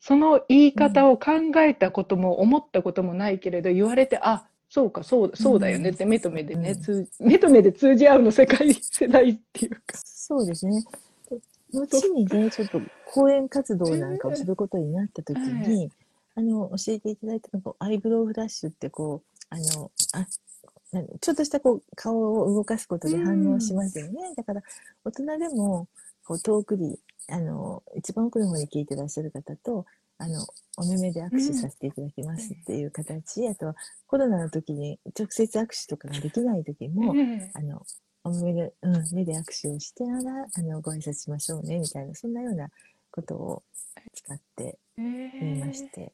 [0.01, 6.81] その言い方を考えたことも思ったこともないけれど、言われて、あ、そうか、そう、そうだよねって、目と目でね、うん。
[6.81, 9.97] 通目と目で通じ合うの世界、世代っていうか。
[9.97, 10.85] そうですね。
[11.29, 11.41] で
[11.81, 15.91] 後にね、ちょっと講演活動なんかをすることになった時に、
[16.37, 20.27] あの、教えていただいたのが、アイブロウフラッシュってこう、あの、あ、な
[21.20, 24.35] ちょっとしたこう顔を動かすことで反応しますよね。
[24.37, 24.62] だから、
[25.05, 25.88] 大人でも、
[26.25, 29.85] こう遠くに、あの、一番奥の方に聞いてらっしゃる方と、
[30.18, 30.46] あの、
[30.79, 37.83] お目目で握手させていただきますっていう形、あとはコロナの時に直接握手とかができない時も、ええあの、
[38.25, 42.68] お目で、うん、目で握手をしてながら、あの、ご挨拶しましょうね、みたいな、そんなような
[43.11, 43.62] ことを
[44.14, 45.03] 使ってえ
[45.40, 46.12] 言いまして、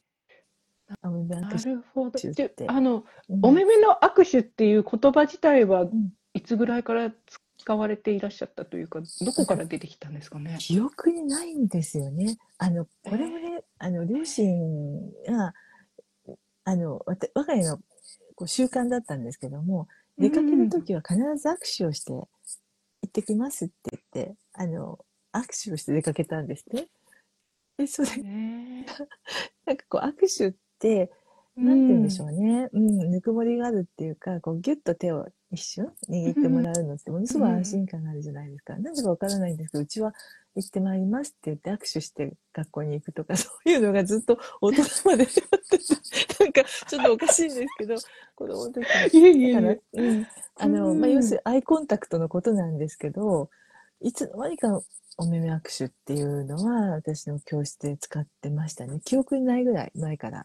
[1.03, 2.19] お目目な握手るほど。
[2.33, 5.89] でてあの、うんお目目の握手っていう言葉自体はん
[6.33, 7.11] いつぐらいから
[7.57, 10.57] 使われていらっしゃったというか、どこから出てきたんですかね？
[10.59, 12.37] 記憶にないんですよね。
[12.57, 15.53] あの、これもね、あの、両親が、
[16.65, 17.77] あの、わた我が家の
[18.35, 22.27] こう習慣だったんですけども、出かけるときは必ず握手をして、行
[23.07, 24.99] ってきますって言って、あの、
[25.33, 26.87] 握手をして出かけたんですね。
[27.77, 28.85] で、それ、ね
[29.65, 30.57] なんかこう握手って、
[31.55, 32.69] なんて言うんでしょうね。
[32.73, 38.73] うん、ぬくもりがあるっていうか、こうギュッと手を一瞬握ってもらうのってものすごい安心感があるじゃないですか。
[38.77, 40.13] なんだかわからないんですけど、うちは
[40.55, 47.95] 行ってまいりますって言って握手して学校に行くとか、そういうのがずっと大人までやってて、なんかちょっとおかしいんですけど、
[48.35, 48.83] 子供の時
[49.53, 53.49] からえ。、うん、あの、うんまあ、要するにアイコンタクトのことなんですけど、
[54.01, 54.81] いつの間にか
[55.17, 58.99] お目目握手っていうのは私の教室で使ってましたね。
[59.05, 60.43] 記憶にないぐらい前から。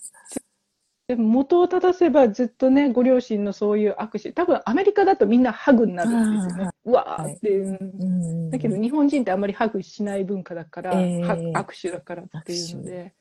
[1.09, 6.71] でも元を正せばずっとね、ご両親のそういう握手、多分アメリカだとみんなハグになるんですよね。
[6.85, 7.49] うわーって。
[7.49, 7.63] い。
[7.63, 7.79] う。
[7.81, 8.51] うん。
[8.51, 13.15] だけど日本人ってあんまりハグしない文化だから、ええは握手だからっていうので、ね。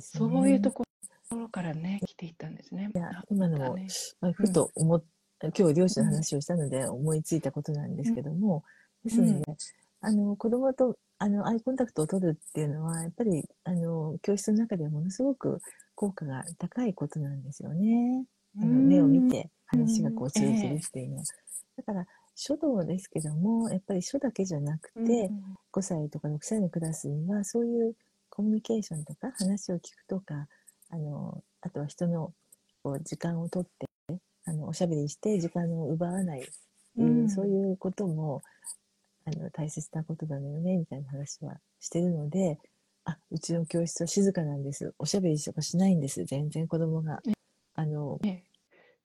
[0.00, 0.84] そういうとこ
[1.30, 2.90] ろからね、来ていったんですね。
[2.94, 5.02] いや今のもふと思っ、
[5.56, 8.64] 今日漁師の話をしたので思いついたことなんですけども、
[9.04, 9.44] ですので、
[10.00, 15.60] あの子供とあのアイコンタクトを取るっていうのはやっぱりあの教室の中ではものすごく
[15.94, 18.24] 効果が高いことなんですよね。
[18.60, 21.24] あの目を見て話がこう通じるっていうのは。
[21.76, 25.30] だから書道ですけどもやっぱり書だけじゃなくて、
[25.72, 27.94] 5歳とか6歳のクラスにはそういう
[28.30, 30.46] コミュニケーションとか話を聞くとか
[30.90, 32.32] あのあとは人の
[32.84, 33.86] こう時間をとって
[34.44, 38.42] あのおしゃべりして時間を奪わないっていう、うんそういうことも
[39.28, 42.58] あの大切なことなのよねみたいな話はしてるので
[43.04, 44.94] あうちの教室は静かなんです。
[44.98, 46.24] おしゃべりとかしないんです。
[46.24, 47.20] 全然子供が。
[47.74, 48.42] あのえ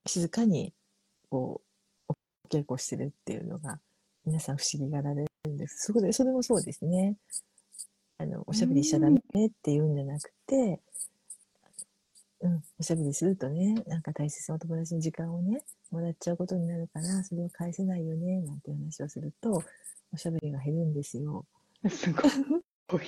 [0.05, 0.73] 静かに
[1.29, 1.61] こ
[2.09, 2.15] うお
[2.49, 3.79] 稽古してるっていうのが
[4.25, 5.85] 皆さん不思議がられるんです。
[5.85, 7.15] そこでそれもそうですね。
[8.17, 10.79] あのおしゃべりしちゃダメっていうんじゃなくて、
[12.41, 19.63] うん、おしゃべりするとねなんか大切なお友達の時間をねもらっちゃうことになるからそれを返せないよねなんて話をすると
[20.13, 21.45] おしゃべりが減るんですよ。
[21.89, 23.01] すごい。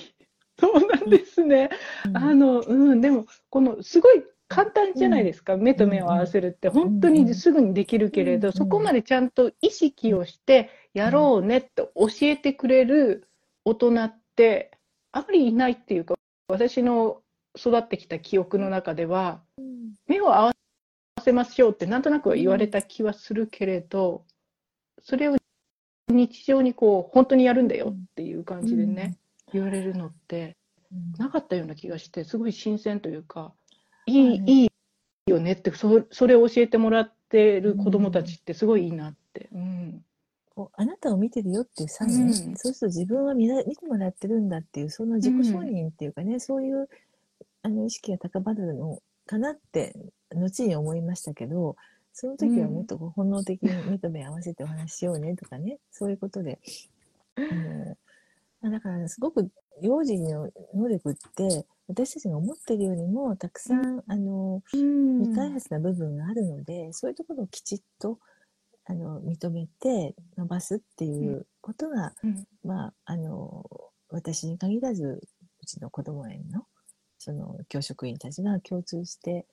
[0.58, 1.70] そうなんですね。
[2.06, 5.56] うんあの、うん、でも、この、すごい簡単じゃないですか。
[5.56, 13.28] 目と目を合わせるって、本当にすぐにできるけれど、うんそこまでちゃんと意識をして、やろうねって教えてくれる
[13.64, 14.70] 大人って、
[15.12, 16.14] あまりいないっていうか、
[16.48, 17.22] 私の
[17.56, 19.42] 育ってきた記憶の中では、
[20.06, 20.52] 目を合わ
[21.22, 24.24] せましょうってなんとなくは言われた気はするけれど、
[25.02, 25.36] それを
[26.16, 29.18] 日常にこう、本当にやるんだよっていう感じでね、
[29.52, 30.56] 言われるのって、
[30.92, 31.12] うん。
[31.18, 33.52] なかったような気がして、すごい新鮮というか、
[34.06, 34.68] いい、いい
[35.26, 39.48] よねって、そそれを教えてもらってる子供たちってすごいいいなって。
[39.52, 40.04] うん。
[40.56, 42.56] こうあなたを見てるよっていうサイン、うん。
[42.56, 46.88] そうすると自分は見ら見てもらってるんだっていうその自己承認っていうかね、そういう
[47.62, 49.94] あの意識が高まるのかなって
[50.34, 51.76] 後に思いましたけど
[52.18, 55.78] その時はもっとこう本能的に目と目合わせてお話ししようねとかね。
[55.90, 56.58] そういうことで。
[57.36, 57.96] あの
[58.62, 59.50] まあだからすごく
[59.82, 68.18] 幼児の能力って私たちが思ってるよりもたくさん、あの未開発な部分があるので、そういうところをきちっと
[68.86, 72.46] あの認めて伸ばすっていうことが、うん。
[72.64, 73.68] まああの
[74.08, 75.20] 私に限らず
[75.60, 76.64] うちの子ども園の
[77.18, 79.44] その教職員たちが共通して、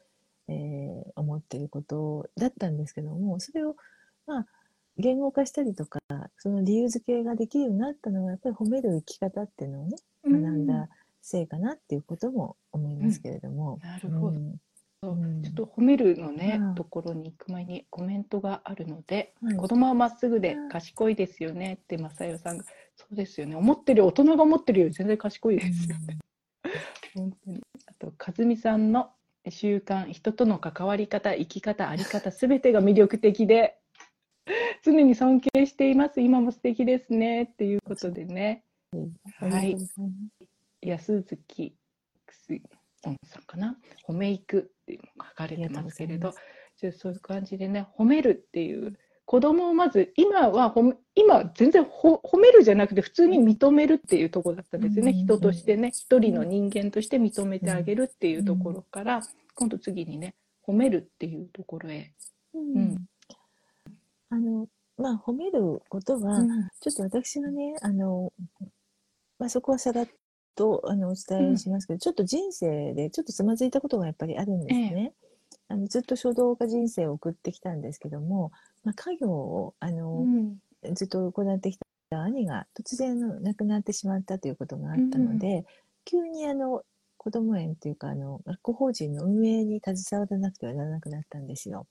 [0.47, 3.75] えー思っていることだったんですけどもそれを
[4.25, 4.45] まあ
[4.97, 5.99] 言語化したりとか
[6.37, 10.89] その理由付けができるようになったのはやっぱり褒める生き方っていうのをね学んだ
[11.21, 13.79] せいかなっていうことも思いますけれども。
[13.81, 14.39] なるほど。
[15.03, 15.41] うん。
[15.41, 19.55] ちょっと褒めるのね、うんところに行く前にコメントがあるので、はい。
[19.55, 20.69] 子供はまっすぐでうん。
[20.69, 26.17] 賢いですよねって正代さんが、そうですよね、思ってる、大人が思ってるより全然賢いですよね。
[27.15, 27.61] 本当に。
[27.87, 29.09] あと、和美さんの
[29.49, 33.77] 習慣、人との関わり方、生き方、あり方、すべてが魅力的で、
[34.83, 37.43] 常に尊敬しています、今も素敵ですね。
[37.43, 38.97] っていうことでね、う
[39.41, 39.77] ござい。
[40.81, 41.73] 安月
[43.05, 43.77] 音さんかな、
[44.07, 46.33] 褒めいくっていうのが書かれてますけれど。
[46.75, 50.73] そういう感じでね、褒めるっていう、子供をまず、今は
[51.15, 55.17] 今全然ほ褒めるじゃなくて、普通に認めるっていうところだったんですよね、うん。
[55.17, 59.21] 人としてね、一人の人間として認めてあげるっていうところから、
[59.55, 60.35] 今度次にね、
[60.67, 62.13] 褒めるっていうところへ。
[62.53, 62.75] うん。
[62.75, 63.05] うん。
[64.29, 64.67] あの
[64.97, 66.69] まあ褒めることは、うん。
[66.81, 68.31] ちょっと私がねあの、
[69.39, 70.07] まあ、そこはさらっ
[70.55, 75.13] とあのお伝えしますけど、ちょっと人生でちょっとつまずいたことがやっぱりあるんですね。
[75.67, 78.51] あのずっと書道家人生を送ってきたんですけども、
[78.83, 80.25] まあ、家業をあの、
[80.93, 81.77] ずっと行ってき
[82.09, 85.65] た兄が突然亡くなってしまったということがあったので、
[86.05, 86.83] 急にあの
[87.17, 91.87] 子ども園というかあの学校法人の運営に携わらなくてはならなくなったんですよ。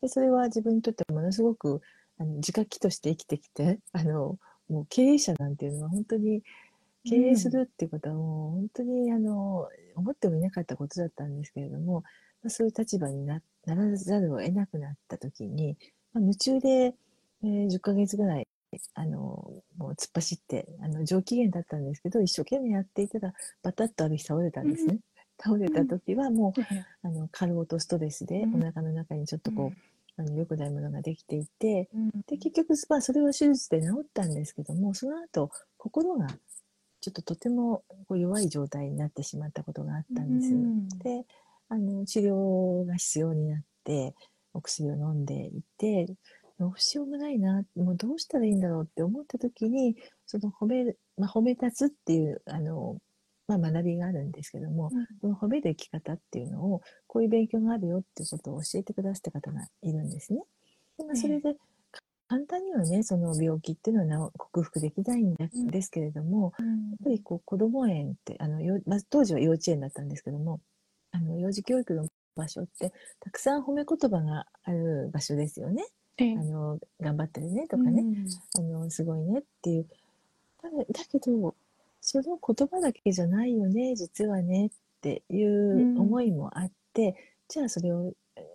[0.00, 1.82] でそれは自分にとってものすごく
[2.18, 4.38] あの自覚として生きてきてあの
[4.70, 6.42] もう経営者なんていうのは本当に
[7.04, 12.02] 経営するっていうことはもう本当にあの思ってもいなかったことだったんですけれども、
[12.42, 15.76] まあ、そういう立場になならざるを得なくなった時に、
[16.12, 16.94] まあ、夢中で、
[17.42, 18.46] えー、10ヶ月ぐらい
[18.94, 19.18] あの
[19.78, 23.32] もう突っ走ってあの上機嫌だったんですけど一生懸命やっていたら
[23.62, 24.92] バタッとある日倒れたんですね。
[24.92, 25.00] うん、
[25.42, 29.80] 倒れた時はもう、うん、あの過労とストレスでお腹の中にちょっとこう、
[30.20, 31.88] あの良くないものができていて、
[32.26, 36.28] で結局、まあ、それは手術で治ったんですけどもその後心が
[37.00, 40.52] ちょっととてもこう弱い状態になってしまったことがあったんです。
[40.52, 41.24] うん、で
[41.68, 44.14] あの治療が必要になって
[44.54, 46.06] お薬を飲んでいて
[46.58, 49.96] どうしようもないなもうどうしたらいいんだろうって思った時に
[50.26, 50.84] その褒め,、
[51.16, 52.98] まあ、褒め立つっていうあの、
[53.48, 60.42] まあ、学びがあるんですけども、うん、その褒める生き方っていうのをこういう勉強があるよっていうことを教えてくださった方がいるんですね。
[60.98, 61.56] でまあ、それで、
[62.28, 65.34] 簡単にはねその病気っていうのは克服できないん
[65.66, 70.60] ですけれども、うん、やっぱりこう子ども園ってあのよ、まあ、当時は幼稚園だったんですけども
[71.10, 72.06] あの幼児教育の
[72.36, 75.84] 場所ってたくさん褒め言葉がある場所ですよね。
[76.18, 78.26] あの頑張ってるねとかね、うん、
[78.58, 79.86] あのすごいねっていう。
[80.62, 81.54] だだけど
[82.02, 84.70] その言葉だけじゃないよね実はねっ
[85.00, 87.14] ていう思いもあって、うん、
[87.48, 88.12] じゃあそれを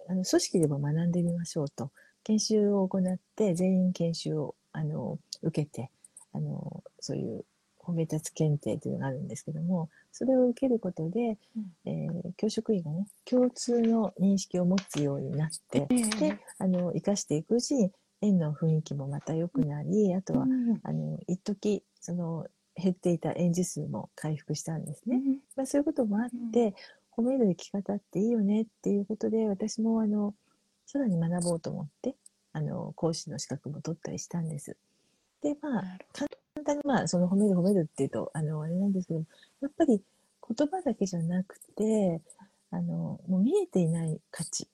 [0.07, 1.91] あの組織でも学んでみましょうと。
[2.25, 5.91] 研修を行って全員研修をあの受けて
[6.33, 7.45] あのそういう
[7.85, 11.37] 褒め立つ検定というのがあるんですけどもそれを受けることで、
[11.85, 25.17] うん、えー、教職員がね共通の認識を持つようになって、えー、であの生かしていくうちに園の雰囲気もまた良くなり、あとは、うん、あの一時その減っていた園児数も回復したんですね。
[25.17, 26.73] うん、まあ、そういうこともあって、
[27.15, 30.33] 褒める生き方っていいよねっていうことで私もあの
[30.85, 32.15] さらに学ぼうと思って、
[32.53, 34.77] あの、講師の資格も取ったりしたんです。
[35.41, 36.29] で、まあ、簡
[36.65, 39.23] 単にまあ、その褒める褒めるっていうと、あの、あれなんですけど、
[39.61, 40.01] やっぱり
[40.57, 42.21] 言葉だけじゃなくて、
[42.71, 44.67] あの、もう見えていない価値、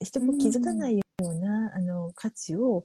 [0.00, 2.84] 人も気づかないような、あの、価値を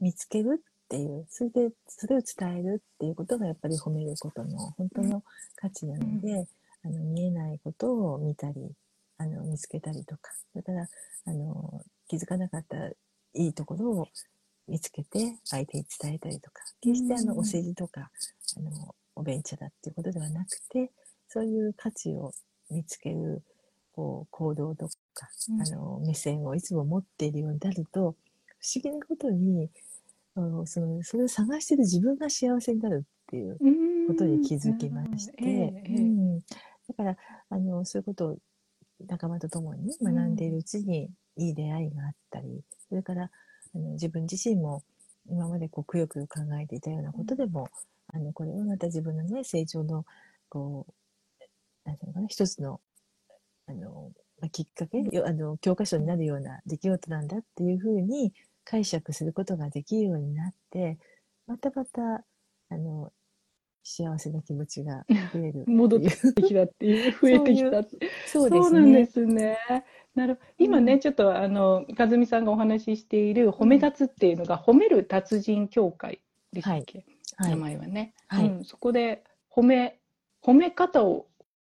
[0.00, 5.24] 見つけるっていう、それで、それを伝えるっていうことがやっぱり褒めることの本当の
[5.56, 6.46] 価値なので、
[6.84, 8.72] あの、見えないことを見たり、
[9.18, 10.86] あの、見つけたりとか、それから、
[11.26, 12.76] あの、気づかなかった
[13.34, 14.08] いいところを
[14.68, 18.10] 見つけて相手に伝えたりとか決してあのお世辞とか
[18.56, 20.90] あのおべんちゃだっていうことではなくて
[21.28, 22.32] そういう価値を
[22.70, 23.42] 見つける
[23.92, 29.68] こう行動とか、うん、あの目線をいつも持っているようになると不思議なことに
[30.66, 33.58] そのそれを探してる自分が幸せになるっていう
[34.08, 36.44] ことに気づきまして、うん、だ
[36.96, 37.16] から
[37.50, 38.36] あのそういうことを
[39.06, 43.30] 仲間と共に学んでいるうちに、いい出会いがあったり、それから
[43.74, 44.82] あの自分自身も
[45.28, 47.68] 今までこうくよくよ考えていたようなことでも、
[48.12, 50.04] あのこれはまた自分のね成長の
[50.48, 50.92] こう
[51.84, 52.80] なんていうのかな一つの
[53.66, 58.32] あの、まあ、きっかけあの教科書になるような出来事なんだっていうふうに
[58.64, 60.98] 解釈することができるようになって
[61.46, 62.24] またまた
[62.70, 63.12] あの
[63.84, 67.80] 幸せな気持ちが 増える戻ってきたっていう 増えてきた。
[67.80, 68.62] ってそうですね。
[68.62, 69.58] そうなんですね。
[70.14, 76.20] なる今ね、うん、ちょっとあの和美さんがお話ししている褒め立つっていうのが、うん、褒める達人協会
[76.52, 77.04] でしたっけ、
[77.36, 79.98] はい、名前はね、はい、うん、そこで褒め
[80.42, 81.26] 褒め方を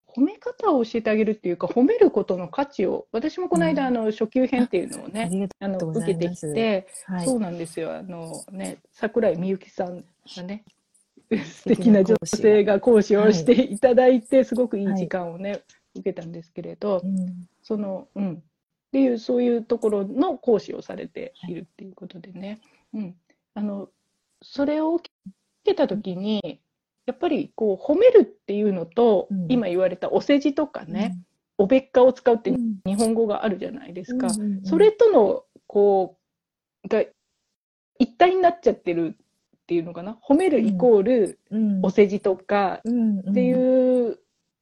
[0.06, 7.96] 褒め方を教えてあげるっていうか褒めることの価値を私もこの間、あの初級編っていうのをねあの受けてきて、はい、そうなんですよ。
[7.96, 10.04] あのね桜井みゆきさん
[10.36, 10.64] がね
[11.30, 15.62] 素敵な女性が講師をしていただいて、はい、すごくいい時間をね、はい、
[15.96, 18.34] 受けたんですけれど、うん、そのうん。
[18.34, 18.40] っ
[18.94, 22.60] ていうそういうところの講師をされているっていうことでね、
[22.92, 23.14] はい、うん、
[23.54, 23.88] あの
[24.40, 25.10] それを受
[25.64, 26.60] けた時に
[27.04, 31.16] やっぱりこう褒めるっていうのと、うん、今言われたお世辞とかね、
[31.58, 32.52] うん、おべっかを使うって
[32.86, 34.28] 日本語があるじゃないですか、
[34.62, 36.16] それとのこ
[36.84, 37.02] うが
[37.98, 39.16] 一体になっちゃってる
[39.64, 40.18] っていうのかな？
[40.22, 41.40] 褒めるイコール
[41.82, 42.82] お世辞とか
[43.28, 44.18] っていう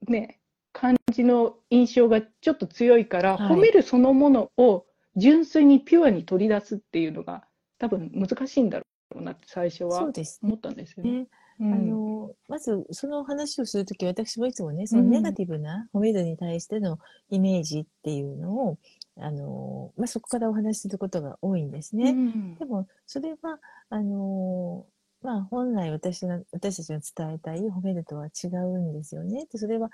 [0.07, 0.39] ね
[0.73, 4.87] 感じの印象がちょっと強いから、褒めるそのものを
[5.17, 7.45] 純粋にピュアに取り出すっていうのが
[7.79, 8.85] 多分難しいんだろ
[9.17, 10.09] うなって最初は
[10.43, 11.27] 思ったんですよね。
[11.61, 16.99] あのまずその話をするとき私もいつもねそのネガティブな褒めるに対しての
[17.29, 18.79] イメージっていうのを、
[19.19, 22.11] あのまあ、そこからお話しすることが多いんですね。
[22.11, 23.59] うんでもそれは
[23.91, 24.87] あの
[25.21, 29.47] まあ、本来私が私たちが伝えたい褒めるとは違うんですよね。
[29.53, 29.91] でそれは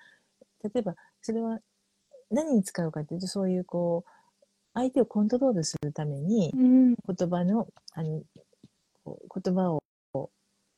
[0.63, 1.59] 例えばそれは
[2.31, 4.11] 何に使うかというとそういうこう
[4.75, 8.23] 相手をコントロールするためにうん言葉のあの
[9.05, 9.83] こう言葉を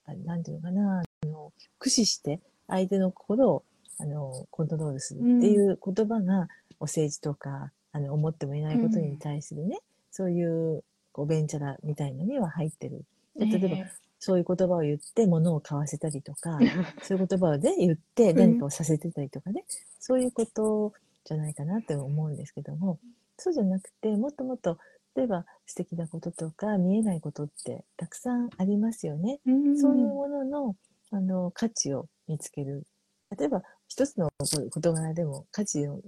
[0.07, 3.65] あなんていうのかなあの駆使して相手の心を
[3.99, 9.79] あのコントロールするっていう言葉が、お政治とかあの思ってもいないことに対するね、
[10.11, 13.05] そういうこうベンチャラみたいのには入ってる。
[13.37, 16.59] で例えば、そういう言葉を言って物を買わせたりとか、
[17.03, 19.65] そういう言葉をね、言って何かをさせてたりとかね、
[19.99, 20.93] そういうこと
[21.25, 22.99] じゃないかなって思うんですけども、
[23.39, 24.79] そうじゃなくて、もっともっと、
[25.17, 29.41] 例えば素敵なこととか見えないことってたくさんありますよね。
[29.47, 30.77] うんそういうものの
[31.11, 32.85] あの価値を見つける。
[33.37, 34.31] 例えば一つの
[34.71, 36.01] 事柄でも価値の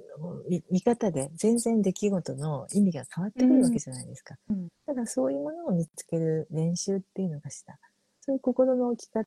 [0.49, 4.37] 見見方で全然出来事の意味が変わってくるわけじゃないですか。
[4.49, 7.81] うんだからそういうものを見つける練習っていうのがした。
[8.21, 9.27] そういう心の置き方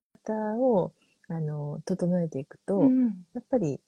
[0.56, 0.94] を
[1.28, 3.82] あの整えていくと、うんやっぱり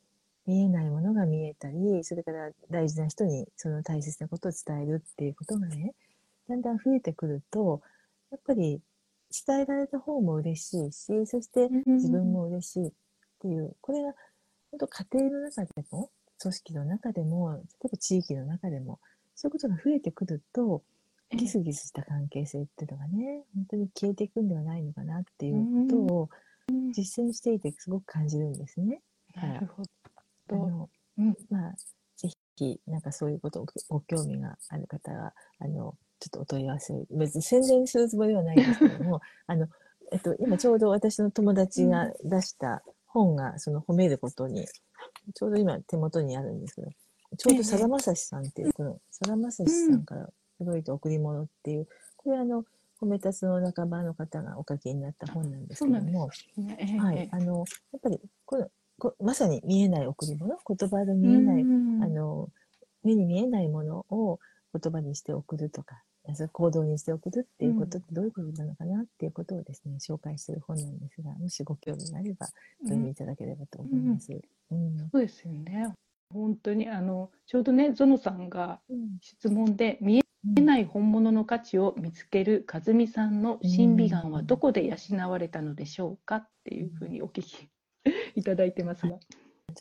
[0.46, 5.94] 見えないものが見えたり、それから大事な人にその大切なことを伝えるっていうことがね、
[6.50, 7.82] だんだん増えてくると、
[8.32, 8.82] やっぱり
[9.48, 12.92] 伝えられた方も嬉しいし、そして自分も嬉しいっ
[13.40, 14.14] ていう、これが
[14.72, 19.00] 本当家庭の中でも、組織の中でも、例えば地域の中でも、
[19.36, 20.84] そういうことが増えてくると、
[21.32, 26.30] ギスギスした関係性っていうのがね、本当に消えていくんではないのかなっていうことを
[26.94, 29.02] 実践していてすごく感じるんですね。
[29.36, 29.86] なるほあ
[30.48, 30.90] ど。
[31.50, 31.74] まあ、
[32.16, 39.68] ぜひ、なんかそういうことをご興味がある方は、あの、ちょっとお問い合わせを、別に宣伝するつもりはないですけども、 あの、
[40.12, 42.84] えっと、今ちょうど私の友達が出した
[43.18, 44.68] 本が、その褒めることに、
[45.34, 46.88] ちょうど今手元にあるんですけど、
[47.38, 52.64] ちょうどさだまさしさんっていう、このさだまさしさんから届いた贈り物っていう、これあの、
[53.02, 56.98] 褒めたつの仲間の方がお書きになった本なんですけども、ね。
[57.00, 62.50] はい、あの、やっぱりこのこ、まさに見えない贈り物、言葉で見えない、うんあの、
[63.04, 64.40] 目に見えないものを
[64.74, 66.02] 言葉にして送るとか、
[66.52, 72.48] 行動にして送るっていうことってどういうことなのかなっていうことをですね、紹介している本なんですが、もしご興味があれば、
[72.82, 74.32] お読みいただければと思います。
[74.72, 74.98] うん。
[75.12, 75.94] そうですよね。
[76.34, 80.20] 本当にあのちょうどねゾノさんがうん質問で見
[80.58, 87.70] えない本物の価値を見つける和美さんの審美眼はどこで養われたのでしょうかっていうふうにお聞き
[88.36, 89.18] いただいてますが。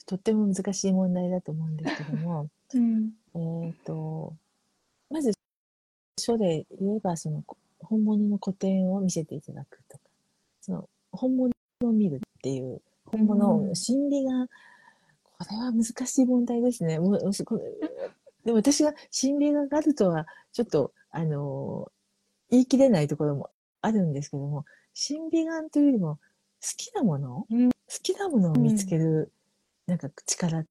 [0.05, 4.35] とっても難しい問題だと思うんですけども、うんえっ、と、
[6.19, 10.05] 書で言えば、その、こ本物の古典を見せていただくとか、
[10.61, 11.53] その、本物
[11.85, 14.47] を見るっていう、本物うんの心理が、
[15.39, 16.99] これは難しい問題ですね。
[16.99, 17.19] もう、
[18.45, 21.91] でも私が心理があるとは、ちょっと、あの、
[22.51, 23.51] 言い切れないところも
[23.83, 24.65] あるんですけども、
[24.95, 26.19] 審美眼というよりも、
[26.63, 29.33] 好きなもの、うん好きなものを見つける、
[29.87, 30.67] なんか力っ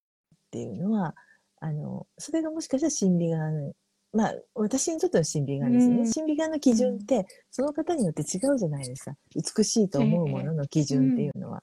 [0.52, 1.16] ていうのは、
[1.62, 3.74] あの、それがもしかしたら審美眼、
[4.16, 5.98] まあ、私にとっての審美眼ですね。
[5.98, 9.16] うん審美眼の基準って、その方によって違うじゃないですか。
[9.36, 11.62] 美しいと思うものの基準っていうのは。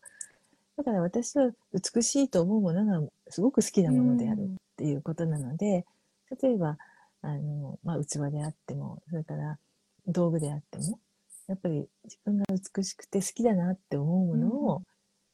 [0.77, 4.47] だから私は美しいと思うものがすごく好きなものであるっ
[4.77, 5.87] ていうことなので、
[6.43, 6.77] 例えば、
[7.23, 9.59] あの、まあ、器であっても、それから
[10.07, 10.99] 道具であっても、
[11.47, 14.83] やっぱり自分が美しくて好きだなって思うものを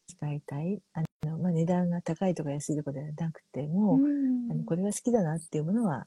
[0.07, 0.81] 使いたい。
[0.93, 3.99] あの、まあ、値段が高いとか安いとかではなくても、
[4.51, 6.07] あのこれは好きだなっていうものは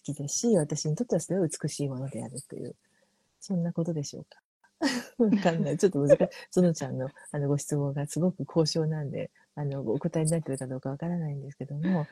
[0.00, 2.74] きですし、私にとってはそれは美しいものであるという、
[3.40, 4.40] そんなことでしょうか？
[5.18, 5.78] わかんない。
[5.78, 6.28] ちょっと難しい。
[6.50, 12.06] そのちゃんのあのご質問がすごく高尚なんで、あの、お答えになってるかどうかわからないんですけども、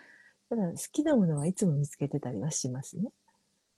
[0.49, 3.11] ただ好きなものはいつも見つけてたりはしますね。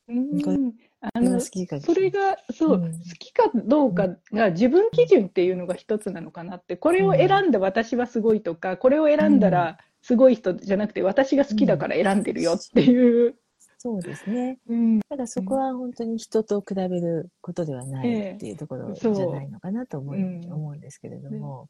[0.08, 13.36] うんあのそれがそう、うん好きかどうかが自分基準っていうのが一つなのかなってこれを選んだ私はすごいとかこれを選んだらすごい人じゃなくて私が好きだから選んでるよっていう。
[13.82, 14.60] そうですね。
[14.68, 15.00] うん。
[15.08, 20.14] ただそこは本当に人と比べることではないっていうところじゃないのかなと思う。
[20.14, 20.52] うん。
[20.52, 21.68] 思うんですけれども、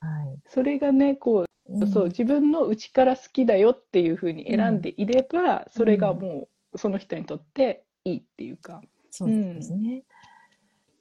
[0.00, 0.38] はい。
[0.50, 1.86] それがねこううん。
[1.88, 8.82] そう自分の内から好きだよっていうふうに選んでいれば、それがもうその人にとっていいっていうか。
[9.10, 10.02] そうですね。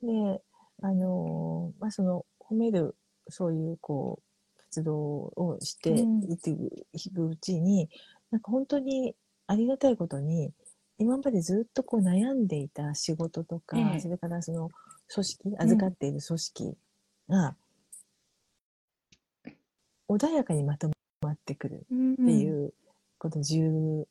[0.01, 0.41] で、
[0.81, 2.95] あのーまあ、その褒める
[3.27, 4.21] そういうこ
[4.55, 4.95] う活動
[5.35, 5.89] をして
[7.03, 7.89] いくうちに、
[8.31, 9.15] なんか本当に
[9.47, 10.51] ありがたいことに
[10.97, 13.99] 今までずっとこう悩んでいた仕事とか、ええ。
[13.99, 14.71] それからその
[15.13, 16.77] 組織預かっている組織
[17.29, 17.55] が、
[20.07, 20.89] 穏やかにまと
[21.21, 21.81] まってくるっっ
[22.25, 22.73] ていう、
[23.17, 24.05] この10、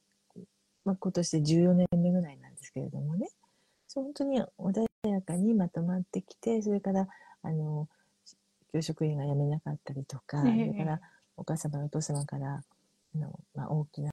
[0.85, 3.28] まあ、今年で14年目ぐらいなんですけれどもね、
[3.89, 7.09] そう本当に穏やかにまとまってきて、それから、
[7.43, 7.89] あの、
[8.72, 10.72] 教職員が辞めなかったりとか、ええ。
[10.72, 11.01] それから
[11.37, 12.62] お母様、お父様から、
[13.14, 14.11] あのまあ、大きな、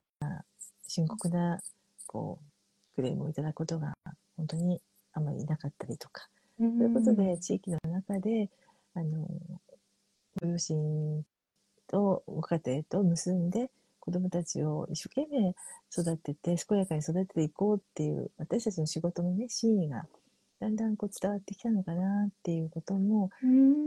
[0.94, 1.58] 深刻な、
[2.06, 3.94] こう、クレームをいただくことが
[4.36, 4.78] 本当に
[5.14, 6.28] あまりなかったりとか、
[6.58, 8.50] といということで、地域の中で、
[8.92, 9.26] あの、
[10.38, 11.22] ご両親
[11.86, 13.70] とご家庭と結んで、
[14.00, 15.54] 子供たちを一生懸命
[15.96, 20.04] 育てて、健やかに育てていこうっていう、私たちの仕事のね、真意が、
[20.60, 23.30] だんだんこう伝わってきたのかなっていうことも、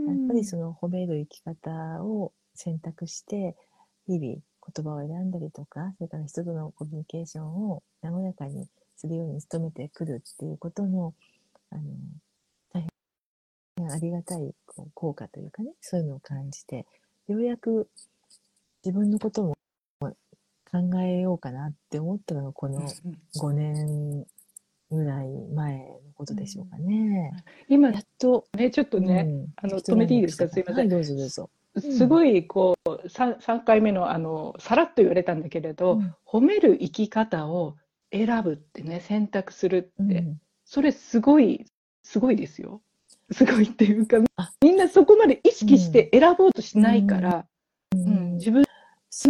[0.08, 3.56] やっぱりその褒める生き方を選択して、
[4.08, 4.38] 日々
[4.74, 11.14] 言葉を選んだりとか、それから人とのコミュニケーションを和やかにするように努めてくるっていうことの、
[11.70, 11.82] あの、
[12.74, 12.86] 大
[13.78, 14.54] 変ありがたい
[14.94, 16.86] 効果というかね、そういうのを感じて、
[17.28, 17.90] ようやく
[18.84, 19.56] 自分のことも
[20.00, 20.12] 考
[21.02, 22.88] えようかなって思ったのがこの
[23.38, 24.26] 5年
[24.92, 27.32] ぐらい前のことでしょうかね。
[27.70, 29.48] 今やっと、ねちょっとね、うん。
[29.56, 30.48] あの止めていいですか？
[30.48, 30.76] すいません。
[30.78, 31.50] はい、どうぞどうぞ。
[31.80, 36.16] すごいこう 3, 3回目のあのさらっと言われたんだけれど、うん。
[36.26, 37.76] 褒める生き方を
[38.12, 40.42] 選ぶってね選択するって、うん。
[40.64, 41.66] それすごい
[42.04, 42.82] すごいですよ。
[43.32, 44.52] すごいっていうかあ。
[44.62, 47.46] みんなそこまで意識して選ぼうとしないから、
[47.94, 48.34] ううん。
[48.34, 48.64] ん自分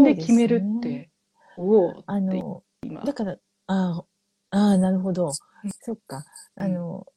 [0.03, 1.09] で決めるって、
[1.57, 3.37] おおあの、今だから、
[3.67, 4.03] あ
[4.51, 5.27] あ、ああ、なるほど。
[5.27, 5.33] うん。
[5.81, 6.25] そっか。
[6.57, 6.63] うん。
[6.63, 7.07] あの、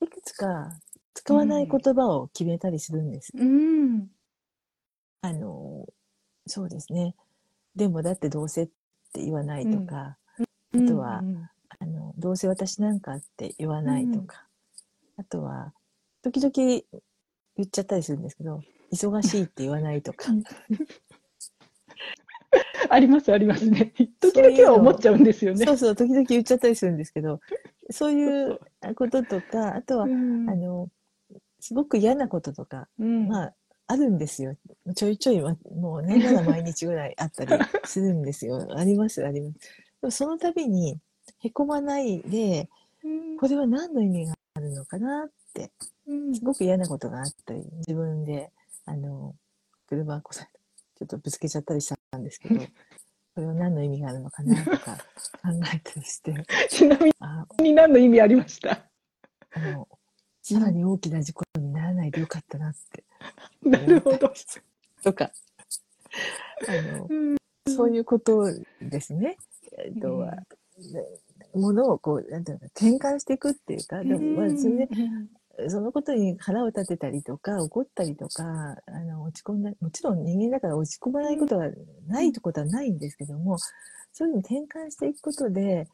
[0.00, 0.78] いくつか
[1.14, 3.32] 使わない言葉を決めたりするんです。
[3.34, 4.08] うん。
[5.22, 5.86] あの、
[6.46, 7.14] そうですね。
[7.74, 8.66] でもだってどうせっ
[9.12, 10.18] て言わないとか、
[10.74, 11.48] あとはうん
[11.80, 14.46] あの、どうせ私なんかって言わないとか、
[15.16, 15.72] あとは、
[16.22, 16.82] 時々言
[17.62, 20.32] っちゃったりするんですけど、忙しいって言わないとか、
[22.90, 23.92] ありますありますね。
[24.20, 25.66] 時々は思っちゃうんですよね。
[25.66, 27.40] そうそう、時々言っちゃったりするんですけど、
[27.90, 28.58] そういう
[28.96, 30.50] こととか、あとは、うん。
[30.50, 30.88] あの、
[31.60, 33.54] すごく嫌なこととか、うんまあ、
[33.88, 34.56] あるんですよ。
[34.94, 37.52] ちょいちょい、まもうね、まだ毎日ぐらいあったり
[37.84, 38.68] するんですよ。
[38.76, 39.58] あります、あります。
[40.00, 40.98] でもその度に、
[41.40, 42.68] へこまないで、
[43.38, 45.72] これは何の意味があるのかなって、
[46.06, 48.50] うんすごく嫌なことがあったり、自分で、
[48.86, 49.34] あの、
[49.88, 50.50] 車こされ
[50.98, 52.66] ちょっとぶつけちゃったりしたんですけど、こ
[53.40, 56.34] れは何の意味があるのかなとか考えたりして、
[56.70, 58.90] ちなみあに何の意味ありました？
[59.54, 59.88] あの、
[60.54, 63.04] さらに大きな事故にならないでよかったなって。
[63.62, 64.32] なるほど。
[65.02, 65.30] とか、
[66.68, 67.38] あの、うん
[67.68, 68.46] そういうこと
[68.80, 69.36] ですね。
[69.78, 70.24] えっと、
[71.54, 74.88] ものをこう、なんていうのか、転換していくっていうか、でもまあ、それで、
[75.68, 81.68] そのことに腹を立てたりとか、怒ったりとか、あの、落ち込んだ、もちろん人間だから落ち込まないことは
[82.06, 83.58] ないってことはないんですけども、
[84.12, 85.88] そういうのを転換していくことで、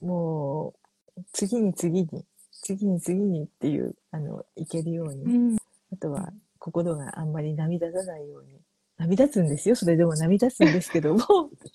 [0.00, 0.74] も
[1.16, 2.24] う、次に次に、
[2.62, 5.56] 次に次にっていう、あの、いけるように、うん
[5.90, 8.60] あとは心があんまり涙立たないように。
[8.98, 9.76] 涙立つんですよ。
[9.76, 11.20] それでも涙立つんですけども。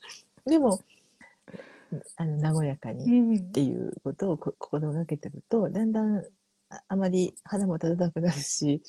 [0.46, 0.80] でも、
[2.18, 6.18] あの、和やかにうんっていうことをこ心がけてると、だんだん
[6.70, 8.82] ああまり肌も立たなくなるし、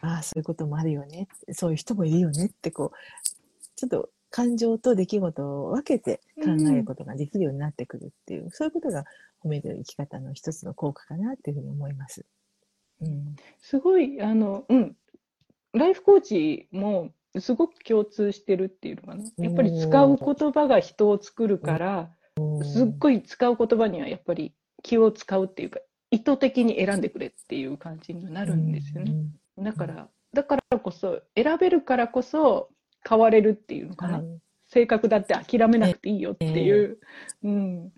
[0.00, 1.28] ああ、そういうこともあるよね。
[1.52, 9.04] そういう人もいるよねって、こう、ちょっと感情と出来事を分けて考えることができるようになってくるっていう、そういうことが
[9.42, 12.24] 褒める生き方の一つの効果かなっていうふうに思います。
[13.00, 13.36] うん。
[13.60, 14.96] すごい、あの、うん。
[15.72, 19.24] ライフコーチもすごく共通してるっていうのかな。
[19.38, 22.10] やっぱり使う言葉が人を作るから、
[22.64, 29.14] すっごい使う言葉にはやっぱり気を使うっていうか、意図的に選んでくれっていう感じになるんですよね。
[29.58, 32.70] だから、だからこそ、選べるからこそ
[33.08, 34.18] 変われるっていうのかな。
[34.18, 34.40] はい。
[34.68, 36.98] 性格だって諦めなくていいよっていう、
[37.44, 37.92] うん、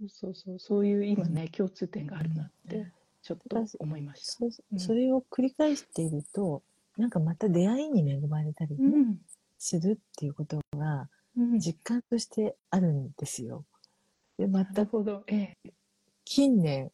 [0.00, 2.92] そうそうそう、そういう今ね、共通点があるなって、
[3.22, 4.32] ちょっと思いました。
[4.32, 4.78] そうん。
[4.78, 6.62] それを繰り返していると、
[6.98, 9.18] なんかまた出会いに恵まれたりね、うん。
[9.58, 13.64] するっていうことがうん、実感としてあるんですよ。
[14.38, 14.86] で、また。
[15.28, 15.72] ええ。
[16.24, 16.90] 近年、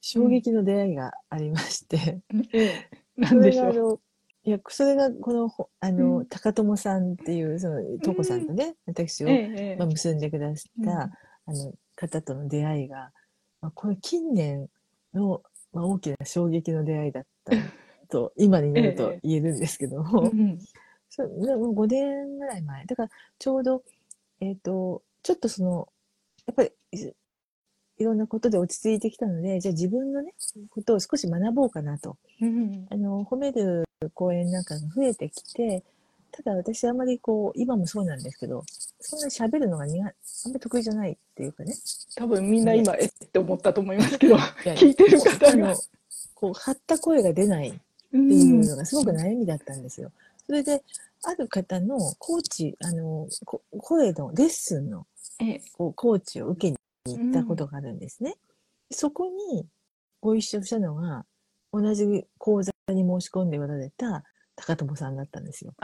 [0.00, 2.20] 衝撃の出会いがありまして、
[2.52, 4.00] ええ、なそんでしょう。
[4.44, 6.26] いや、それがこの、ほあの、うん。
[6.26, 9.76] 高友さんっていう、その、とこさんとね、私を、ええええ。
[9.76, 10.98] まあ、結んでくださった、うん。
[10.98, 11.12] あ
[11.46, 13.10] の、方との出会いが、
[13.60, 14.68] まあ、これ近年
[15.14, 15.42] の、
[15.72, 17.52] まあ、大きな衝撃の出会いだった
[18.08, 20.58] と、今になると言えるんですけども、うん
[21.16, 22.86] そうでも5年ぐらい前。
[22.86, 23.84] だから、ちょうど、
[24.40, 25.88] えっ、と、ちょっとその、
[26.44, 26.72] やっぱり、
[28.04, 30.34] いろんなことで落ち着いてきたので、じゃあ自分のね、
[30.68, 32.18] ことを少し学ぼうかなと。
[32.42, 35.82] うんあの、褒める講演なんかが増えてきて、
[36.30, 38.62] ただ私あまりこう、今もそうなんですけど、
[39.00, 40.12] そんなに喋るのが苦あんま
[40.52, 41.74] り得意じゃないっていうかね。
[42.14, 45.74] 多分みんな今えって思ったと思いますけどいや聞いてる方が
[46.34, 47.76] こう、張った声が出ないうっ
[48.10, 50.12] ていうんのがすごく悩みだったんですよ。
[50.44, 50.82] それで、
[51.22, 55.06] ある方のコーチ、あの、こ声のレッスンの
[55.40, 56.76] ええこうコーチを受けに
[57.06, 58.36] 行ったことがあるんですね。
[58.90, 59.66] そこに
[60.20, 61.26] ご一緒したのが、
[61.72, 64.24] 同じ講座に申し込んでおられた
[64.56, 65.74] 高友さんだったんですよ。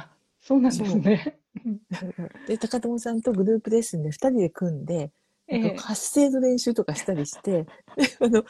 [0.40, 1.38] そうなんですね。
[2.46, 5.12] で、高友さんとグループレッスンで2人で組んで、
[5.48, 7.68] ええ発声の練習とかしたりして、で
[8.20, 8.44] あの、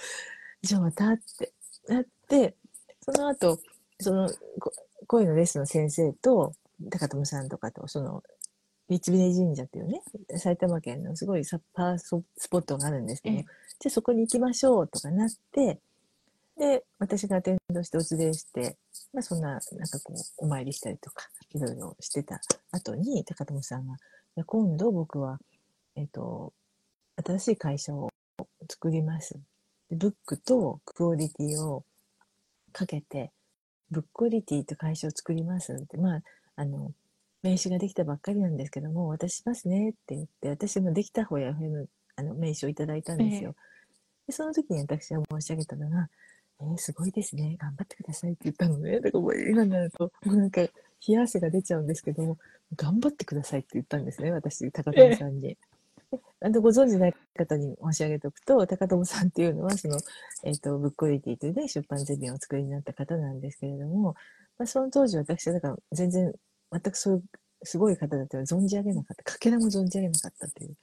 [0.63, 1.53] じゃあまたって
[1.89, 2.57] なって、
[3.01, 3.59] その後、
[3.99, 4.29] その
[4.61, 4.73] こ
[5.07, 6.53] 声のレッスンの先生と、
[6.91, 8.23] 高友さんとかと、その、
[8.99, 10.03] 三峯神社っていうね、
[10.37, 12.11] 埼玉県のすごいサッパース
[12.49, 13.45] ポットがあるんですけど、ええ
[13.79, 15.79] じゃあそこに行きましょうとかなって、
[16.59, 18.77] で、私がアテンドしてお連れして、
[19.15, 22.41] まあそんな、なんかこう、お参りしたりとか、いろいろしてた
[22.73, 23.97] 後に、高友さんが、
[24.45, 25.39] 今度僕は、
[25.97, 26.53] えっ、と、
[27.25, 28.11] 新しい会社を
[28.69, 29.35] 作ります。
[29.89, 31.85] でブックとクオリティを
[32.73, 33.33] かけて、
[33.91, 36.23] ブックオリティと会社を作りますって、まあ、
[36.57, 36.93] あの、
[37.43, 41.87] 名刺ができたばっかりなんですけども、渡しますねって言って、私もできた方や FM
[42.17, 43.55] あの名刺をいただいたんですよ。
[44.27, 46.09] でその時に私は申し上げたのが、
[46.61, 47.57] えー、すごいですね。
[47.59, 49.01] 頑張ってくださいって言ったのね。
[49.01, 50.71] だからもう今になると、もうなんか、冷
[51.15, 52.39] や汗が出ちゃうんですけども、
[52.77, 54.31] 頑張ってくださいって言ったんですね。
[54.31, 55.41] 私、高友さんに。
[55.41, 55.59] で
[56.43, 59.99] あのご存知ない方に申し上げておくと、高友さんっていうのは、その、
[60.43, 64.15] えっ、と、ブックオリティというね、出版ゼミをお作りになった方なんですけれども、
[64.59, 66.35] まあ、その当時私は、だから全然、
[66.73, 67.23] 全くそういう、
[67.63, 69.25] すごい方だとは存じ上げなかった。
[69.25, 70.77] かけらも存じ上げなかったという。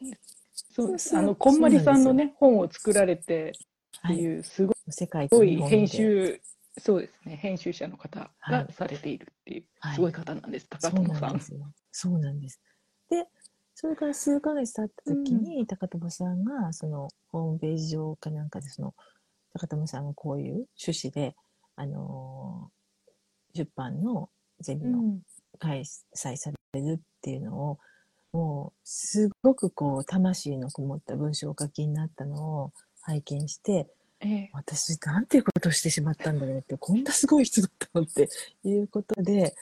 [0.53, 3.59] そうあの、こんまりさんのね、本を作られてって
[4.01, 4.17] はい。
[4.17, 6.41] いう、すご世界とい日本で編集、
[6.79, 11.21] そうですね、編集者の方はいがされているっていう、はいすごい方なんです、高そう友さん。
[11.23, 11.71] なんですよ。
[11.91, 12.61] そうなんです。
[13.09, 13.27] で、
[13.73, 18.93] それから数ヶ月経った時に、高友さんが、その、ホームページ上かなんかで、その、
[19.53, 21.35] 高友さんがこういう趣旨で、
[21.75, 22.77] あのー
[23.53, 24.29] 出版の
[24.59, 25.21] ゼミをうん
[25.58, 27.80] 開催されるっていうのを、
[28.34, 33.88] もう、すごくこう、魂のこもった文章をお書きになったのを拝見して、
[34.20, 34.49] ええ。
[34.53, 38.30] 私、なんていうことをしてしまったんだろうって、こんなすごい人だったのって
[38.64, 39.53] いうことで、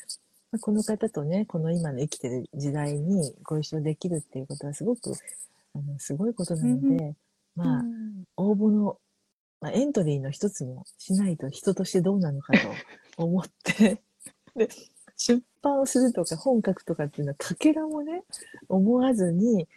[0.51, 5.11] まあこの方とね、この今の生きてる時代にご一緒できるっていうことはすごく、
[5.75, 7.15] あの、すごいことなので、
[7.55, 7.83] まあ、
[8.37, 8.97] 応募の、
[9.59, 12.59] まあ、エントリーの一つもしないと人としてどうなのかと
[13.17, 14.01] 思って、
[14.55, 14.69] で、
[15.17, 18.23] 出版をするとか本書くとかっていうのはかけらもね、
[18.69, 19.67] 思わずに、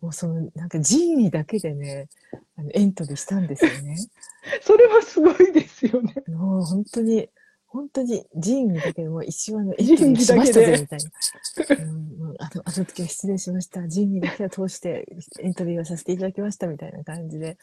[0.00, 2.08] もうその、なんか人位だけでね、
[2.56, 3.96] あのエントリーしたんですよね。
[4.62, 6.14] それはすごいですよね。
[6.28, 7.28] もう本当に、
[7.66, 11.84] 本当に人位だけでもう一話のエン仁トリーしましたぜみたいな。
[11.84, 13.86] うんあの、あの時は失礼しました。
[13.88, 15.06] 人位だけは通して
[15.40, 17.56] エントリーをさせていただきましたみたいな感じで。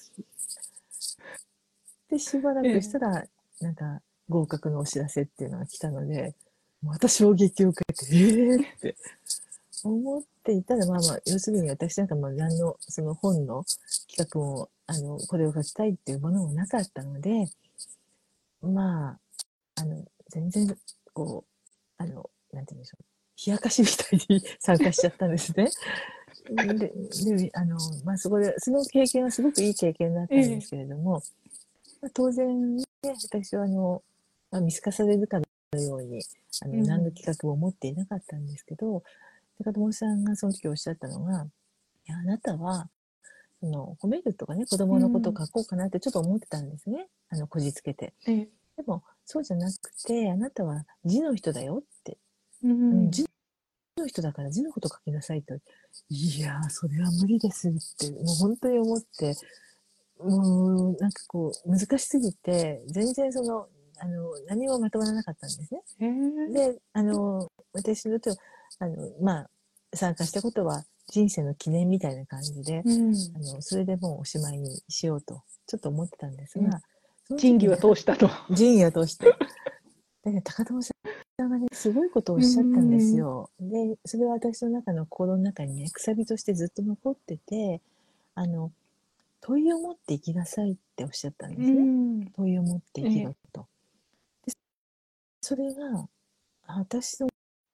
[2.10, 3.26] で、しばらくしたら、
[3.62, 6.36] なんか合格のお知らせっていうのが来たので、
[6.84, 8.96] また衝撃を受けて、えーって
[9.84, 13.66] 思っていたら、まあまあ、要するに私なんかも何の、その本の
[14.10, 17.48] 企画も、あの、これを書きたいっていうものもなかったので、
[18.62, 19.20] まあ、
[19.76, 20.78] あの、全然、
[21.14, 23.04] こう、あの、なんて言うんでしょう。
[23.48, 25.70] 冷やかしみたいに 参加しちゃったんですね。
[26.78, 26.92] で、
[27.36, 31.24] で、あの、まあ、そこで、その経験はすごくいい経験だったんですけれども、
[32.02, 34.04] まあ、当然ね、私はあの、
[34.52, 35.40] まあ、見透かされるか
[35.74, 36.22] のように、
[36.62, 39.04] あの、うん何の企画も持っていなかったんですけど、
[39.64, 41.48] 高友さんがその時おっしゃったのが、
[42.08, 42.90] いや、あなたは、
[43.62, 47.08] その、褒めるとかね、子供のことを書こうかなってちょっと思ってたんですね。
[47.30, 48.14] あの、こじつけて。
[48.28, 52.18] ええでも、そうじゃなくて、あなたは字の人だよって。
[52.64, 53.26] ううんん、字
[53.98, 55.56] の人だから字のこと書きなさいと。
[56.10, 59.36] いやー、それは無理ですって、もう本当に思って、
[60.20, 63.68] もう、なんかこう、難しすぎて、全然その、
[64.04, 65.82] あの、何もまとまらなかったんですね。
[66.00, 68.36] ええで、あの、私のと、
[68.80, 69.50] あの、まあ、
[69.94, 76.82] 参加したことは人生の記念みたいな感じで、うんあの、それでもうおしまいにしようと、ちょっと思ってたんですうんが、
[77.28, 78.28] その時仁義はに通したと。
[78.50, 79.26] 仁義を通して。
[79.26, 79.40] だか
[80.24, 80.94] ら高友さ
[81.44, 83.52] んがね、すごいことをおっしゃったんですよ。
[83.60, 87.82] で、それは私の中の心の中にね、くさびとしてずっと残ってて、
[88.34, 88.72] あの、
[89.42, 91.84] 問いを持って生きなさいっておっしゃったんですね。
[91.84, 93.68] ん問いを持って生きろと。
[95.42, 96.08] でそれが、
[96.68, 97.30] あ私の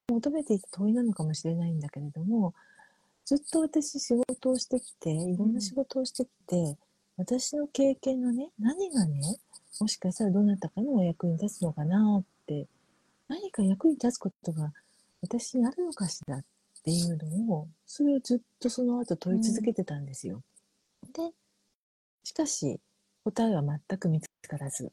[0.10, 2.54] 求めていた問いなのかもしれないんだけれども、
[3.26, 6.78] ずっと私仕事をしてきて、いろんな仕事をしてきて、
[7.18, 9.38] 私の経験のね、何がね、
[9.82, 12.68] もしかしたらどなたかのお役に立つのかなって、
[13.28, 14.72] 何か役に立つことが
[15.22, 16.44] 私にあるのかしらっ
[16.84, 20.42] ていうのを、それをずっとその後問い続けてたんですよ。
[21.14, 21.32] で、
[22.24, 22.80] しかし、
[23.26, 24.90] 答えは全く見つからず、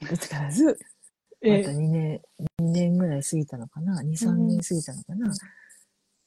[0.00, 0.76] 見つからず、
[1.42, 2.20] またえ2年、
[2.60, 5.32] 2年ぐらい過ぎたのかな ?2、3年過ぎたのかな、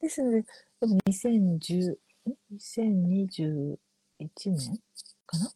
[0.02, 0.44] ですので、
[0.80, 1.98] でも2010、ん
[2.54, 3.78] 2021
[4.46, 4.82] 年
[5.26, 5.52] かな？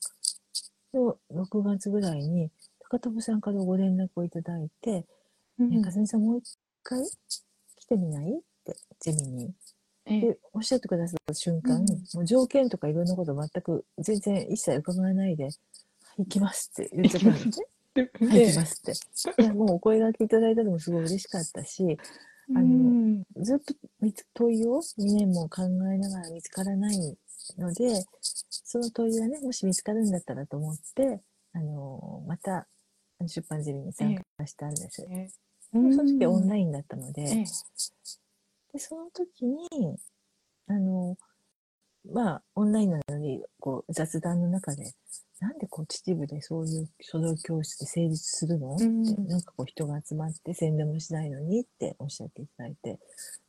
[0.93, 5.05] の6月ぐらいに、高友さんからご連絡をいただいて、
[5.59, 5.69] うん。
[5.69, 8.31] ね、かずみさんもう一回来てみない？
[8.31, 9.53] って、ゼミに。
[10.05, 11.85] えで、おっしゃってくださった瞬間、うん。
[12.13, 15.53] もう条件とかいろんなこと全く、全然一切伺わないで、はい
[16.19, 17.65] 行きますって言っちゃったんですね。
[18.01, 19.41] はい、行きますって。
[19.41, 21.97] いや、もうお声掛けいただいたのもすごい嬉しかったし、
[22.55, 23.73] あのうんずっと
[24.33, 27.17] 問いを2年も考えながら見つからない
[27.57, 31.21] ので、その問いがね、もし見つかるんだったらと思って、
[31.53, 32.67] あの、また
[33.25, 35.05] 出版ゼミに参加したんです。
[35.09, 35.29] え
[35.71, 37.43] その時オンライインだったので、え。
[38.73, 39.97] で、その時に、
[40.67, 41.17] あの、
[42.09, 44.93] まあ、オンラインなのに、こう、雑談の中で、
[45.39, 48.75] なんでこう、秩父でそういう書道教室で成立するの？
[48.75, 52.99] って、うんなんかこう、人が集まって宣伝もしないのにっておっしゃっていただいて、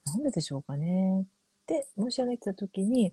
[0.05, 1.22] なんででしょうかね？
[1.22, 1.24] っ
[1.66, 3.12] て申し上げてた時に、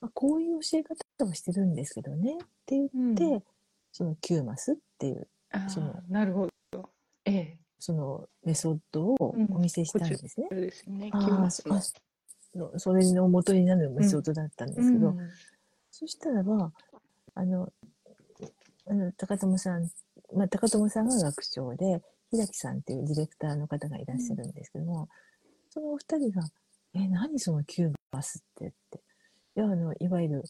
[0.00, 2.38] まあ、こういう教え方をしてるんですけどね？
[2.42, 3.42] って言って、うん。
[3.92, 6.90] その9マスっていう、あそのーなるほど。
[7.24, 7.58] ええ。
[7.78, 9.16] そのメソッドを
[9.50, 10.46] お見せしたんですね。
[10.50, 11.10] そうですね。
[11.12, 11.64] あキュマあ、ス
[12.54, 15.30] のそれの元になるメソッドだったんですけど、うん。
[15.90, 16.72] そしたらば、
[17.34, 17.72] あの、
[18.90, 19.88] あの高友さん、
[20.34, 25.08] まあ、高友さんが学長で、平木さんっていうディレクターの方がいらっしゃるんですけども、
[25.68, 26.42] そのお二人が、
[26.94, 28.98] え、何そのキューバスってって。
[29.56, 30.44] いや、あの、いわゆる、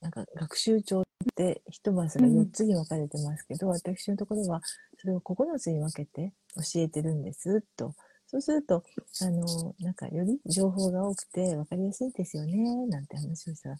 [0.00, 1.04] なんか学習帳っ
[1.36, 4.60] て一マスが4つに分かれてますけど、私のところは
[4.96, 7.94] それを9つに分けて教えてるんです、と。
[8.26, 8.82] そうすると、
[9.22, 13.76] あの、なんかより情報が多くて分かりやすいですよね、なんて話をしたら、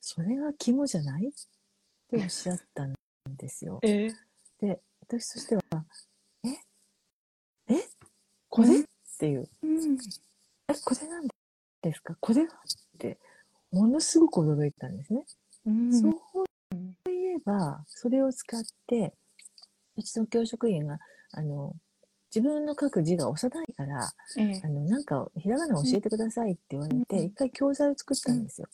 [0.00, 1.30] それが肝じゃないっ
[2.10, 2.98] ておっしゃったん
[3.36, 3.80] ですよ。
[3.82, 4.14] ええ
[4.60, 5.62] で、私としては、
[6.44, 6.48] え？
[7.74, 7.88] え？
[8.48, 8.80] これ？
[8.80, 8.84] っ
[9.18, 9.98] ていう、うん。
[10.68, 11.28] え、これなん
[11.82, 12.16] ですか？
[12.20, 12.46] これは？
[12.46, 12.48] っ
[12.98, 13.18] て、
[13.70, 15.24] ものすごく驚いたんですね。
[15.66, 16.00] うん。
[16.00, 19.14] そういえば、それを使って、
[19.96, 20.98] うちの教職員が、
[21.32, 21.74] あの、
[22.34, 24.60] 自分の書く字が幼いから、ええ。
[24.64, 27.24] あの、なんか、ひらがな教えてくださいって言われて、うん。
[27.26, 28.68] 一回教材を作ったんですよ。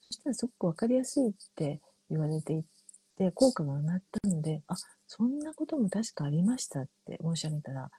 [0.00, 1.80] そしたらすごくわかりやすいって
[2.10, 2.62] 言われてい
[3.16, 7.90] て、効果が上がったので、あ、そんなことも確かありましたって申し上げたら、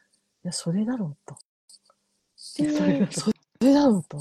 [0.43, 1.37] いや、それだろうと。
[2.35, 4.17] それだろうそれだろうと。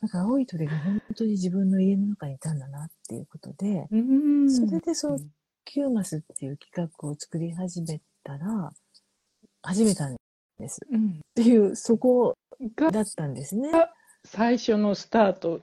[0.00, 5.18] なんか青い鳥が本当に自分の家の中にいたんだなっていうことで、うんそれでその
[5.64, 8.72] キューマスっていう企画を作り始めたら、
[9.62, 10.16] 始めたん
[10.58, 10.80] です。
[10.90, 12.36] うんっていう、そこ
[12.76, 13.70] がだったんですね。
[14.24, 15.60] 最初のスタート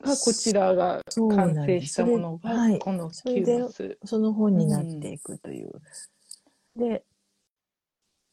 [0.00, 3.98] がこちらが完成したものがこのキューバス。
[4.04, 5.70] その本になっていくという。
[6.76, 7.04] で、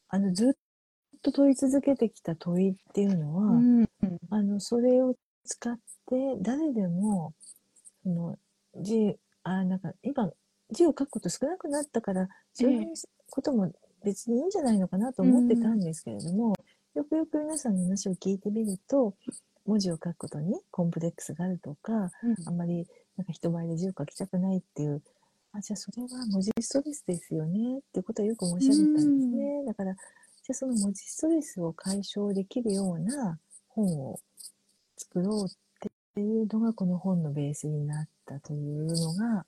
[0.08, 3.88] あの、ずっと問い続けてきた問いっていうのは、うん。
[4.30, 5.14] あの、それを
[5.44, 7.34] 使って誰でも、
[8.02, 8.38] その、
[8.76, 10.30] 字、あ、なんか今、
[10.70, 12.86] 字を書くこと少なくなったから、そういう
[13.30, 13.70] ことも
[14.04, 16.54] 別にいいんじゃないのかなと思ってたんですけれども、
[16.94, 19.14] よくよく皆さんの話を聞いてみると、
[19.68, 22.10] 文字を書くことにコンプレックスがあるとか、
[22.46, 22.86] あんまり
[23.18, 25.02] なんか人前で字を書きたくないっていう、
[25.52, 29.64] あ、じゃあそれは文字ストレスですよねっていうことをよく申し上げたんですね。
[29.66, 33.38] だから、じゃあその文字ストレスを解消できるような
[33.68, 34.18] 本を
[34.96, 35.48] 作ろうっ
[36.14, 39.44] ていうのがこの本のベースになったというのが、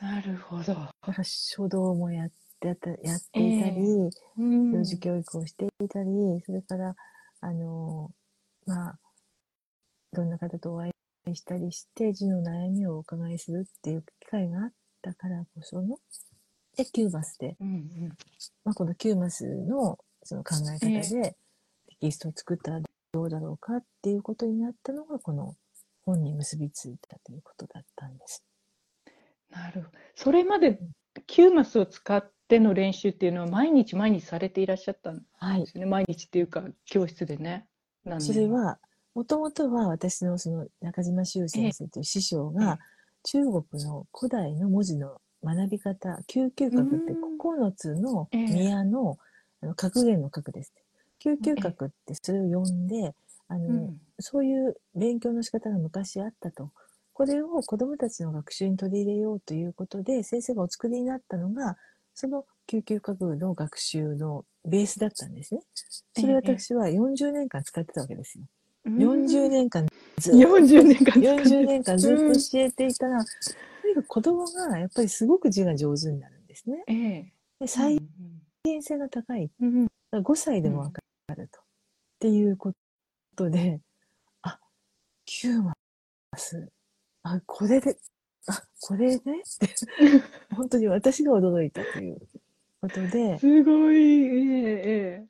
[0.00, 0.62] なるほど。
[0.62, 2.28] だから書道もやっ
[2.60, 3.80] てたやっていたり、
[4.38, 6.08] うん幼児教育をしていたり、
[6.44, 6.94] それから、
[7.40, 8.10] あの、
[8.66, 8.98] まあ、
[10.12, 10.90] いろんな方とお会
[11.26, 15.98] いしたりして、字の悩みをお伺いするっていう機会があったからこその、
[16.76, 18.08] で、キューマスで、うんうん
[18.64, 21.36] まあ、このキューマスのその考え方えで
[21.88, 22.80] テキストを作ったら
[23.12, 25.56] どうだろうかっていうことになったのが、この
[26.04, 28.44] 本に結びついたということだったんです。
[29.50, 29.98] なるほど。
[30.14, 30.78] それまで
[31.26, 35.66] キューマスを使っての練習っていうのは毎日毎日されていらっしゃったんはいで。
[35.66, 35.86] すね。
[35.86, 37.66] 毎日っていうか教室でね。
[38.04, 38.78] 何それは、
[39.18, 42.78] もともとは私のその中島修先生という師匠が、
[43.24, 49.18] 中国の古代の文字の学び方、九九角ってうん9つのええ宮の
[49.60, 50.72] あの格言の格です。
[51.18, 53.12] 九九角ってそれを読んで、
[53.48, 56.70] あの、うんそういう勉強の仕方が昔あったと。
[57.12, 61.76] これを子どもたちの学習に取り入れようということで先生がお作りになったのが
[62.14, 65.62] その救急科学の学習のベースだったんですね。
[66.14, 68.44] それを私は40年間使ってたわけですよ。
[68.96, 69.86] 40年間
[70.18, 76.84] ずっと40年間使って40年間ずっと教えていたら、とにかく子供がやっぱりすごく字が上手になるんですね。
[76.86, 77.96] ええで再
[78.64, 79.50] 現性が高い。
[79.60, 81.02] うんうん5歳でもわか
[81.36, 81.60] ると。
[81.60, 81.62] っ
[82.20, 82.72] ていうこ
[83.36, 83.80] とで、
[84.40, 84.58] あ、
[85.26, 85.74] 9マ
[86.34, 86.70] ス。
[87.22, 87.98] あ、これで、
[88.46, 89.16] あ、これね？
[89.16, 89.68] って、
[90.56, 92.18] 本当に私が驚いたという
[92.80, 95.26] ことで、 すごい、えええ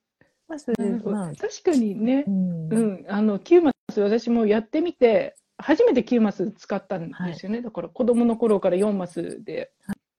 [0.48, 2.24] まあ、確かにね。
[2.26, 9.72] う、ん、うん、あの9マス私もやってみて初めて9マス使ったんですよね、だから子供の頃から4マスで、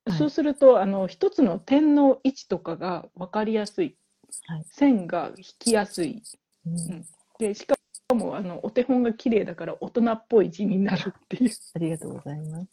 [0.06, 0.18] はい。
[0.18, 3.96] そうするとあの一つの点の位置とかが分かりやすい、
[4.48, 4.66] はい。
[4.72, 6.22] 線が引きやすい。
[6.66, 7.06] うん。
[7.40, 7.76] でしか
[8.14, 12.68] もあのお手本が綺麗だから大人っぽい字になるっていう、ありがとうございます。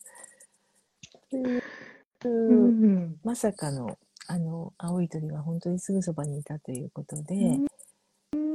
[2.25, 3.17] うん。
[3.23, 3.99] まさかの、
[4.29, 7.61] あの、青い鳥が本当にすぐそばにいたということで、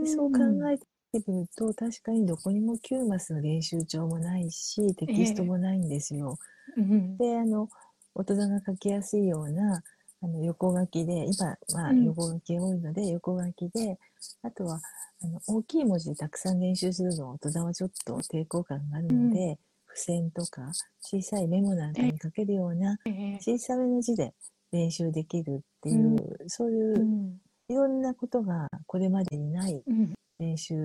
[0.02, 0.86] でそう考えて
[1.28, 6.38] みると、確かにどこにも9マスの練習帳もないし、テキストもないんですよ。
[6.78, 7.18] うん。
[7.18, 7.70] で、あの、
[8.16, 9.84] 大人が書きやすいような、
[10.22, 12.06] あの、横書きで、今、まあ、うん。
[12.06, 13.98] 横書き多いので、横書きで、
[14.44, 14.82] あとは、
[15.24, 19.58] あの、大きい文字でたくさん練習するのは大人はちょっと抵抗感があるので、
[19.88, 23.40] 付箋とか、小さいメモなんかに書けるような、ええ。
[23.42, 24.34] 小さめの字で
[24.72, 27.38] 練習できるっていう、そういううん。
[27.70, 30.14] いろんなことがこれまでにないうん。
[30.40, 30.76] 練習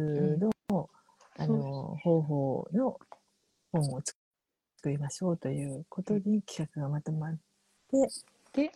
[0.71, 0.91] の,、
[1.39, 2.99] あの方法の
[3.73, 4.03] 本を
[4.77, 7.39] 作りましょうということに企画がまとまっ
[7.91, 8.09] て、
[8.53, 8.73] で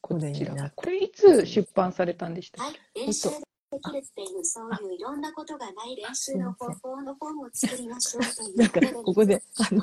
[0.00, 3.36] ここれにちらなこれいつ出版されたんでしたっはい、練習で
[3.80, 9.82] きるっていう、そういういろんなことがない練習の方法の本を作りましょうという なんかここであの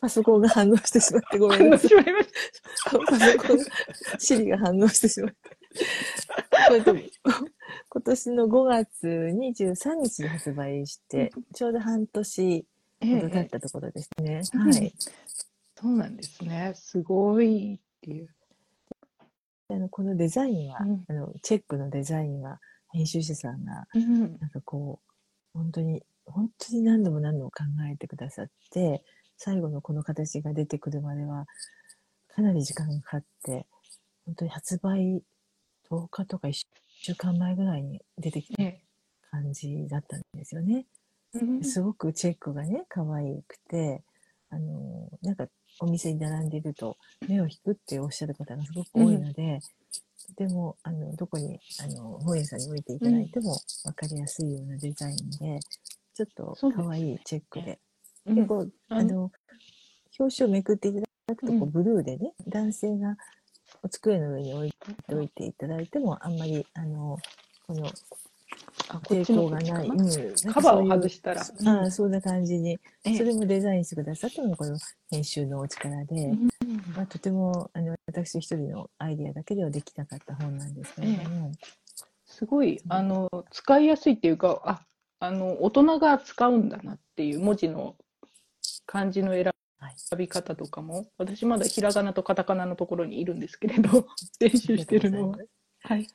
[0.00, 1.90] パソコンが反応してしまってごめけんなさい。
[2.84, 3.58] パソコン、
[4.18, 5.56] シリが反応してしまって。
[6.68, 12.66] これと今年の5月23日に発売して、ちょうど半年
[13.00, 14.42] たほど経ったところですね。
[14.54, 14.94] えはい。
[15.80, 18.28] そうなんですねすごいっていう
[19.70, 22.58] あのこのデザインは、うんあのチェックのデザインは
[22.90, 24.98] 編集者さんがうんなんかこ
[25.54, 29.04] う本当に本当に何度も何度も考えてくださって
[29.38, 31.46] 最後のこの形が出てくるまでは
[32.34, 33.66] かなり時間がかかって
[34.26, 35.22] 本当に発売
[35.90, 36.66] 10日とか1
[37.00, 38.80] 週間前ぐらいに出てきたえ
[39.30, 40.86] 感じだったんですよね。
[41.34, 41.64] えうん。
[41.64, 44.02] すごくチェックがね可愛くて
[44.50, 45.46] あのなんか
[45.80, 46.96] お店に並んでいると
[47.28, 49.60] 目を引くっておっしゃる方がすごく多いので、
[50.36, 55.60] でもあのどこにあの本屋さんに置いていただいても分かりやすいようなデザインで
[56.14, 57.78] ちょっとそうです可愛いチェックで
[58.28, 58.34] うん。
[58.34, 59.30] でこうああの
[60.18, 61.70] 表紙をめくっていただくとこううん。
[61.70, 63.16] ブルーでね、男性が
[63.82, 64.72] お机の上に置い
[65.06, 67.18] ておいていただいてもあんまりあの
[67.66, 67.90] この
[69.08, 71.42] 抵抗がない、方うん、カバーを外したら。
[71.66, 73.16] ああそんな感じにええ。
[73.16, 74.78] それもデザインしてくださったのがこの
[75.10, 76.48] 編集のお力で、うん。
[76.96, 81.52] まあ、とてもあの私一人のアイディアだけではできなかった本なんですけれども、
[82.24, 84.80] すごいあの使いやすいっていうかあ
[85.20, 87.96] あの大人が使うんだなっていう文字の
[88.88, 89.44] 漢字の選
[89.80, 91.06] はいび方とかも。
[91.18, 94.08] 私まだひらがなとカタカナのところにいるんですけれど
[94.40, 95.38] 練習してるのは。
[95.82, 96.08] はい、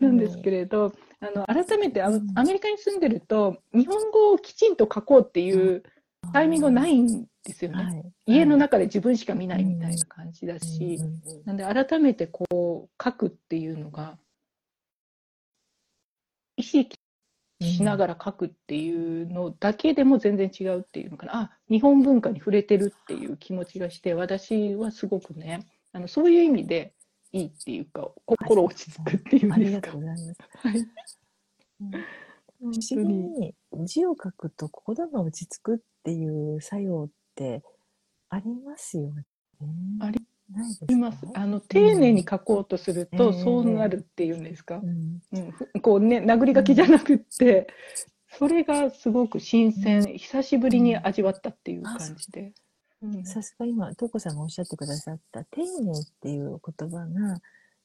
[0.00, 2.18] なんですけれど、あの改めてアメ
[2.52, 5.84] リカに住んでると日本語をきちんと書こうっていう
[6.32, 7.84] タイミングがないんですよね。
[7.84, 10.98] はい、家の中で自分しか見ないみたいな感じだし、
[11.44, 14.18] なんで改めてこう書くっていうのが
[16.56, 16.97] 意識
[17.60, 26.94] しながら書くっていうのだけでも全然違うっていうのかな、あ日本文化に触れてるっていう気持ちがして私はすごくねあのそういう意味で
[27.32, 29.92] いいっていうか心落ち着くっていうんありがですか。
[29.92, 30.38] とうございます。
[30.54, 30.78] はい。
[31.80, 31.90] うん。
[32.60, 33.54] 本不思議に
[33.84, 37.62] 字を書くと心が落ち着くっていう作用って
[38.30, 39.24] ありますよね。
[40.00, 40.37] ありな
[40.88, 41.18] います。
[41.34, 45.22] あの丁寧に書こうとすると、ええそうなるっていうんですか、うん。
[45.32, 45.50] うん。
[45.50, 47.68] ふこうね殴り書きじゃなくって、
[48.30, 52.52] それがすごく新鮮、久しぶりに味わったっていう感じで。
[53.02, 53.06] う。
[53.08, 53.24] ん。
[53.24, 57.40] さすが今、トコさんがおっしゃってくださった丁寧っていう言葉が、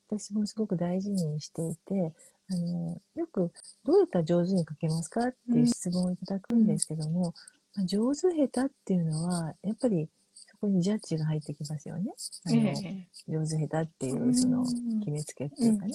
[0.10, 2.14] 私もすごく大事にしていて、
[2.50, 3.52] あの、よく
[3.84, 7.34] どうやったら上手に書けますかっていう質問をいただくんですけども、
[7.76, 10.23] まあ上手下手っていうのは、やっぱりそ
[10.64, 12.12] こにジャッジが入ってきますよね。
[12.46, 15.94] あのえ上手下手っていうその決めつけっていうかね。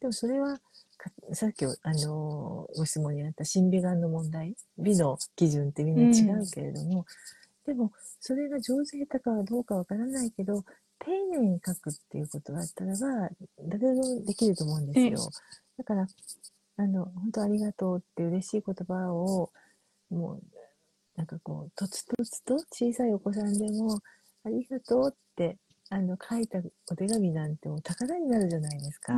[0.00, 0.58] でもそれは
[0.96, 7.06] かさっきあのご質問にあった審美眼の問題美の基準ってみんな違うけれども、
[7.66, 10.64] でも、それが上手下手かはどうかわからないけど、
[10.98, 15.30] 丁寧に書くっていうことだったらば、誰でもできると思うんですよ。
[15.78, 16.06] だから、
[16.78, 19.52] あの、本当ありがとうって嬉しい言葉を、
[20.10, 20.42] もう、
[21.20, 24.00] なんかこう、とつとつと小さいお子さんでも、
[24.42, 25.58] ありがとうって、
[25.90, 26.60] あの、書いた
[26.90, 29.12] お手紙なんてもう宝になるじゃないですか。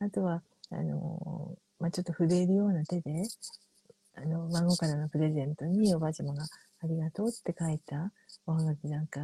[0.00, 3.22] あとは、あのまあ、ちょっと震えるような手で、
[4.16, 6.42] あの、孫からのプレゼントにおばあちゃまが
[6.82, 8.10] ありがとうって書いた
[8.46, 9.20] おはがきなんか、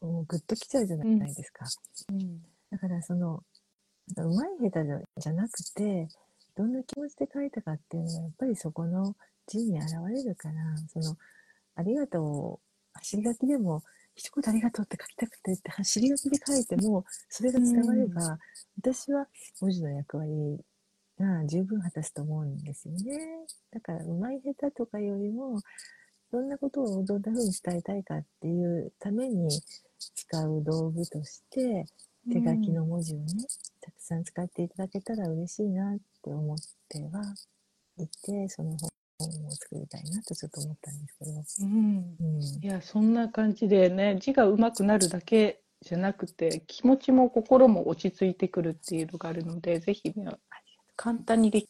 [0.00, 1.66] もうグッときちゃうじゃないですか。
[2.08, 2.40] うん
[2.70, 3.42] だからその、
[4.16, 6.08] うまい下手じゃじゃなくて、
[6.56, 9.14] どんな気持ちで書いたかっていうのは、やっぱりそこの
[9.46, 10.54] 字に現れるから、
[10.88, 11.16] その、
[11.74, 12.60] ありがとうを
[12.94, 13.82] 走り書きでも、
[14.14, 18.38] 一言ありがとうって書きたくてって走り書きで書いても、それが伝われば、
[18.78, 19.28] 私は
[19.60, 20.58] 文字の役割
[21.18, 23.46] が十分果たすと思うんですよね。
[23.70, 25.60] だから、うまい下手とかよりも、
[26.32, 29.48] どんなことをどんな風に伝えたいかっていうために
[30.14, 31.84] 使う道具として、
[32.32, 33.26] 手書きの文字をね、
[33.80, 37.34] たくさん使っていただけたら嬉しいなって思っては
[37.98, 38.90] いて、その本
[39.24, 41.66] を作りたいなとちょっと思ったんですけど。
[41.66, 42.42] うんうん。
[42.42, 50.32] いやそんな感じでね字が上手くなるだけじゃなくて気持ちも心も落ち着いてくるっていうのがあるのでぜひね
[50.96, 51.64] 簡単にで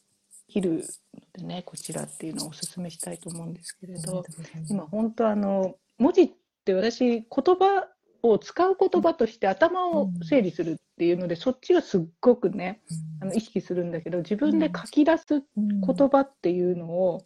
[0.49, 0.85] きる
[1.15, 6.31] のでねこちらっていうのをお勧めしたいと思うんですけれどとうございます今本当あの文字っ
[6.65, 7.89] て私言葉
[8.23, 12.81] を使う言葉として頭を整理するっていうので、そっちをすっごくね
[13.21, 15.81] あの意識するんだけど自分で書き出すうん。
[15.83, 17.23] 言葉っていうのを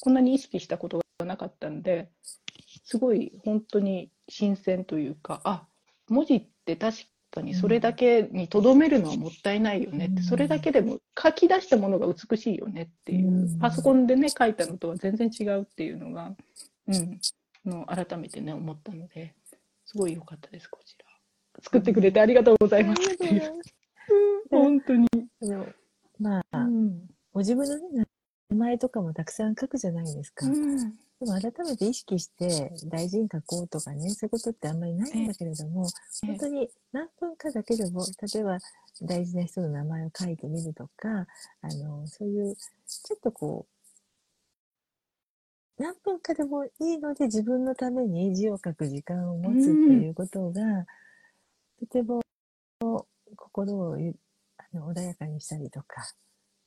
[0.00, 2.10] こんなに意識したことがなかったんで
[2.84, 5.66] すごい本当に新鮮というかあ
[6.10, 6.98] 文字って確
[7.30, 10.22] かにそれだけにとどめるのはもったいないよねって、うん。
[10.22, 13.58] それだけでも書き出したものが美しいよねっていう、うん。
[13.58, 16.34] パソコンでね書いたのとは全然違うっていうのが、
[16.88, 17.18] うん、
[17.64, 19.34] の改めてね思ったので
[19.86, 21.03] すごい良かったですこちら
[21.62, 23.02] 作ってくれてありがとうございます。
[23.02, 23.60] っていう、
[24.50, 25.08] 本当に、
[25.40, 25.66] でも
[26.20, 27.06] まあ、うん。
[27.32, 28.06] ご自分のね、
[28.50, 30.46] 名前とかもたくさん書くじゃないですか。
[30.46, 30.76] うん。
[31.20, 35.86] でも改めて意識して大事に書こうとかね、そういうことってあんまりないんだけれども、
[36.24, 36.26] ええ。
[36.28, 38.58] 本当に何分かだけでも、例えば
[39.02, 41.26] 大事な人の名前を書いてみるとか、
[41.62, 42.54] あの、そういう、
[42.86, 43.66] ちょっとこ
[45.78, 50.86] う、何分かでもいいので自分のために字を書く時間を持つということが、
[51.80, 52.22] とても
[53.36, 54.14] 心をゆ
[54.58, 56.02] あの穏やかにしたりとか、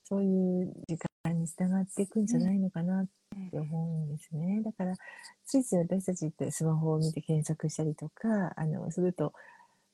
[0.03, 3.07] そういう時間につながっていくんじゃないのかなっ
[3.51, 4.61] て思うんですね。
[4.63, 4.95] だから、
[5.45, 9.33] ついつい私たちってスマホを見て検索したりとか、あの、すると、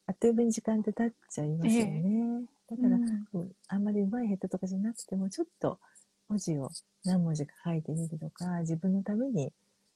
[0.06, 2.46] あっという間に時間って経っちゃいますよね。
[2.70, 3.00] だから、う
[3.40, 5.80] んあんまり上手い下手とかじゃなくても、ちょっと
[6.28, 6.70] 文字を
[7.06, 9.52] 何文字か書いてみるとか、自分のために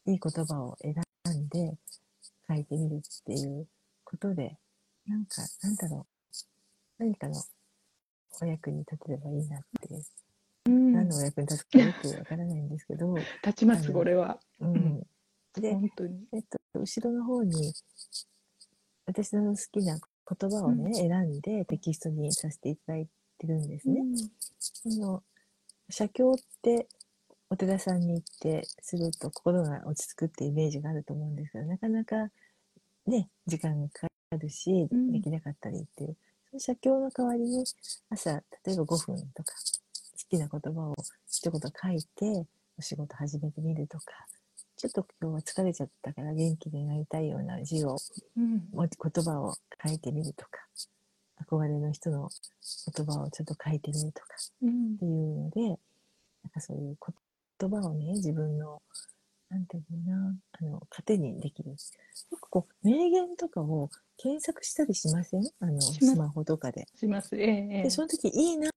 [0.05, 1.77] いい言葉を選んで
[2.47, 3.67] 書いてみるっていう
[4.03, 4.57] ことで、
[5.07, 6.33] なんか、なんだろう、
[6.99, 7.41] 何かの
[8.41, 9.93] お役に立てればいいなって。
[9.93, 10.03] いう。
[10.65, 10.93] うん。
[10.93, 14.39] 何のお役に立つかよくわからないんですけど、 立ちますこれは。
[14.59, 14.75] うん。
[14.75, 15.07] ん。
[15.53, 16.27] で、本当に。
[16.33, 17.73] えっと、後ろの方に、
[19.05, 24.01] 私の好きな言葉をね、選んでテキストにさせていただいてるんですね。
[24.85, 25.23] あの、
[25.89, 26.87] 写経って
[27.49, 32.29] お寺さんに行ってすると心が落ち着くってイメージがあると思うんですけど、なかなか
[33.05, 35.11] ね、時間がかかるし、うん。
[35.11, 36.17] できなかったりっていう。
[36.49, 37.63] その写経の代わりに
[38.09, 38.31] 朝、
[38.65, 40.95] 例えば5分とか、好きな言葉を
[41.29, 42.45] 一言書いて、
[42.77, 44.05] お仕事始めてみるとか、
[44.75, 47.97] ちょっと今日は疲れちゃったから元気でなりたいような字を、
[48.35, 48.67] うん。
[48.73, 49.55] も言葉を
[49.85, 50.67] 書いてみるとか、
[51.49, 52.29] 憧れの人の
[52.93, 54.27] 言葉をちょっと書いてみるとか、
[54.63, 54.95] うん。
[54.95, 55.77] っていうので、なん
[56.53, 56.97] かそういう
[57.59, 58.81] 言葉をね、自分の、
[59.49, 61.71] なんていうな、あの、糧にできる。
[61.71, 61.75] よ
[62.39, 65.43] くこう、名言とかを検索したりしません？
[65.59, 66.87] あの、スマホとかで。
[66.95, 68.69] しますええええで、その時いいな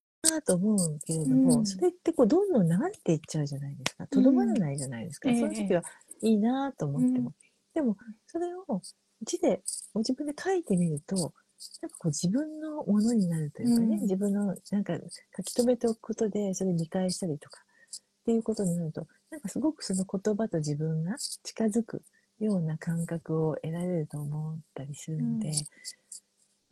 [0.47, 4.07] と思うけれども、うんそれってこう、どんどん流れていっちゃうじゃないですか。
[4.07, 5.29] とどまらないじゃないですか。
[5.29, 5.83] うんその時は
[6.23, 7.31] いいなと思っても。
[7.31, 7.35] うん
[7.73, 8.83] でも、それを
[9.23, 9.63] 字で、
[9.95, 14.99] ご自分で書いてみると、なんかこう自分のものになるというかね、うん自分のなんか
[15.37, 22.03] 書き留めておくことで、それ見返したりとかっていうことになると、なんかすごくその言葉と自分が近づく
[22.41, 25.53] ような感覚を得られると思ったりするので、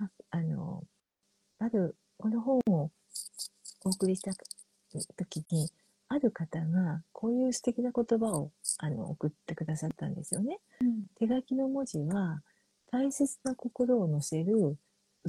[0.01, 0.83] ああの、
[1.59, 2.91] ある、この本を
[3.85, 4.33] お送りした
[5.17, 5.71] 時に、
[6.09, 10.59] ある方がこういう素敵な言葉をあの送ってくださったんですよね。
[10.81, 12.43] うん手書きの文字は
[12.91, 14.79] 大切な心を乗せる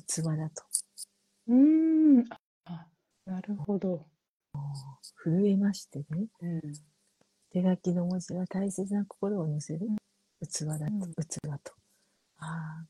[0.07, 0.63] 器だと。
[1.49, 2.25] うん
[2.63, 2.87] あ
[3.25, 4.05] なるほど
[5.21, 6.27] 震えましてね。
[6.41, 6.61] うん
[7.51, 9.87] 手書きの文字は大切な心を乗せる。
[10.41, 11.13] 器だと、うん。
[11.13, 11.73] 器と。
[12.37, 12.85] ああ、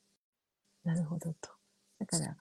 [0.84, 1.50] なるほどと。
[2.00, 2.36] だから、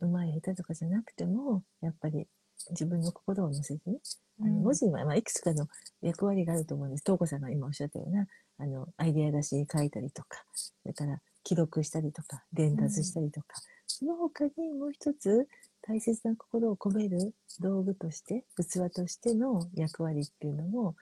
[0.00, 2.26] うまい下手とかじゃなくても、やっぱり
[2.70, 3.98] 自分の心を乗せてね、
[4.40, 4.62] あのうん。
[4.64, 5.66] 文字には、まあ、いくつかの
[6.00, 7.02] 役割があると思うんです。
[7.04, 8.26] 東子さんが今おっしゃったような、
[8.58, 13.46] あの、アイデア出しに書いたりとか、それから記録したりとか、伝達したりとか、
[13.86, 15.48] その他にもう一つ
[15.82, 20.94] 大切な心を込める道具として、器としての役割っていうのも、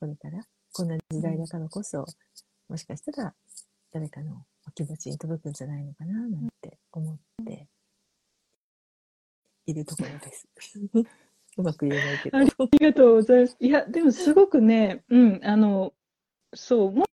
[0.00, 2.06] これから、こんな時代だからこそ、
[2.68, 3.34] もしかしたら
[3.92, 7.68] 誰かのお気持ちに届くんじゃないのかな、なんて思って
[9.66, 10.48] いるところです。
[11.58, 12.38] うまく言えないけど。
[12.38, 13.56] ありがとうございます。
[13.60, 15.92] いや、でもすごくね、うん、あの、
[16.54, 17.04] そう、文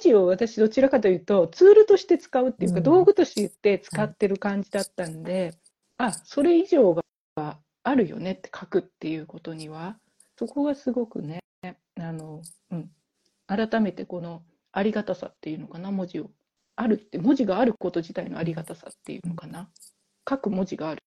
[0.00, 5.58] 字を私どちらかというとツールとして使うっていうか、うん道具として使ってる感じだったんで、
[5.96, 6.94] あ、それ以上
[7.36, 9.98] があるよねって書くっていうことには、
[10.38, 11.41] そこがすごくね、
[12.02, 12.90] あの、うん、
[13.46, 14.42] 改めてこの
[14.72, 16.30] ありがたさっていうのかな、文字を。
[16.74, 19.70] あるって、文字があること自体のありがたさっていうのかな。
[20.28, 21.02] 書く文字がある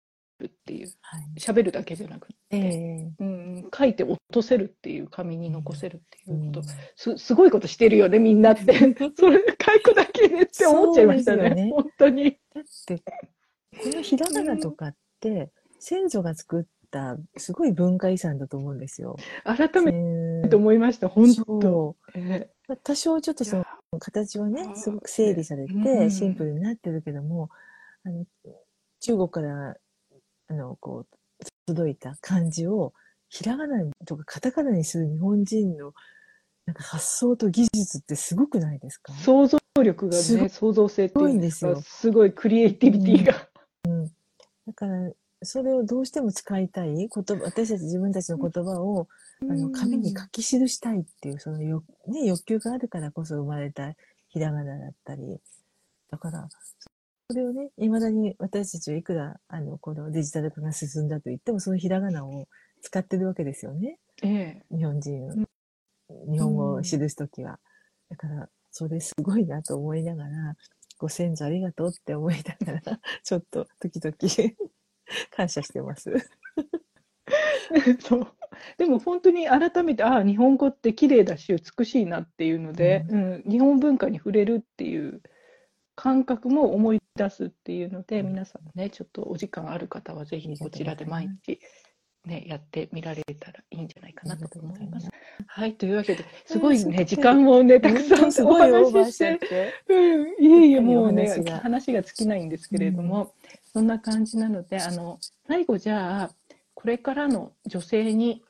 [0.45, 1.39] っていう、はい。
[1.39, 2.35] 喋るだけじゃなくて。
[2.51, 3.11] ええ。
[3.19, 6.65] うん、書いて落とせるっていう紙に残せるっていうこと、うん。
[6.95, 8.63] すすごいことしてるよねみんなって。
[9.17, 11.71] それ書くだけでって思っちゃいましたねね。
[11.71, 12.37] 本当に。
[12.53, 13.03] だって、こ
[13.89, 19.17] のひらがなとかって、先祖が作ったすごい文化遺産だと思うんですよ。
[19.43, 21.95] 改めめて思いました本当、
[22.83, 23.65] 多少ちょっとその
[23.99, 25.83] 形はね、すごく整理されうん。
[25.83, 27.49] て、シンプルになってるけども、
[28.03, 28.25] あの、
[28.99, 29.75] 中国から、
[30.47, 32.93] あの、こう、届いた漢字を、
[33.29, 35.93] ひらがなとかカタカナにする日本人の、
[36.65, 39.13] なんか発想と技術ってすごくないですか？
[39.13, 43.33] 想像力がすごね創造性っていうんですかすごいクリエイティビティが、
[44.65, 45.11] だから、
[45.45, 46.95] それをどうしても使いたい？
[46.95, 49.07] 言葉、私たち自分たちの言葉を、
[49.41, 53.93] あの、紙に書き記したいっていう、その欲、ね、欲求があるからこそ生まれた
[54.29, 55.39] ひらがなだったり、
[56.09, 56.47] だから、
[57.29, 62.47] それをね、未だに私たちはいくら、あの、このデジタル化が進んだと言っても、そのひらがなを
[62.81, 63.97] 使ってるわけですよね。
[64.21, 64.75] ええ。
[64.75, 65.47] 日本人、
[66.31, 67.59] 日本語を記すときは。
[68.09, 70.55] だから、それすごいなと思いながら、
[70.97, 74.15] ご先祖ありがとうって思いながら、ちょっと時々
[75.31, 76.13] 感謝してます。
[77.99, 78.27] そう。
[78.77, 83.43] でも本当に改めてああ日本語って綺麗だし美しいなっていうので、うん。
[83.49, 85.21] 日本文化に触れるっていう
[85.95, 88.27] 感覚も思い出すっていうので、うん。
[88.27, 91.59] 皆さんもねちょっとお時間ある方はぜひこちらで毎日、
[92.25, 95.09] ね、やってみられたらいいんじゃないかなと思います。
[95.47, 99.73] はいというわけですごいえーね時間もねたくさんすお話ししてて。
[99.89, 101.27] うん、いえいえ、もうね
[101.61, 103.33] 話が、尽きないんですけれども、
[103.73, 106.31] そんな感じなので、あの、最後じゃあ、
[106.73, 108.43] これからの女性に、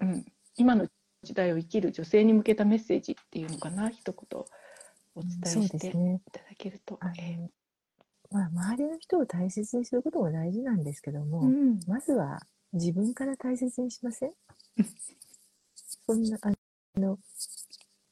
[0.00, 0.24] うん、
[0.56, 0.88] 今の
[1.22, 4.40] 時代を生きる女性に向けたメッセージっていうのかな、一言
[5.14, 5.90] お伝えしてい。
[5.90, 6.98] ただけると。
[7.00, 7.38] あのえ
[8.30, 11.50] まあ、周りの人を大切にすることも大事なんですけども、
[11.86, 12.40] まずは
[12.72, 14.32] 自分から大切にしません？
[16.06, 16.50] そんな、あ
[16.98, 17.18] の、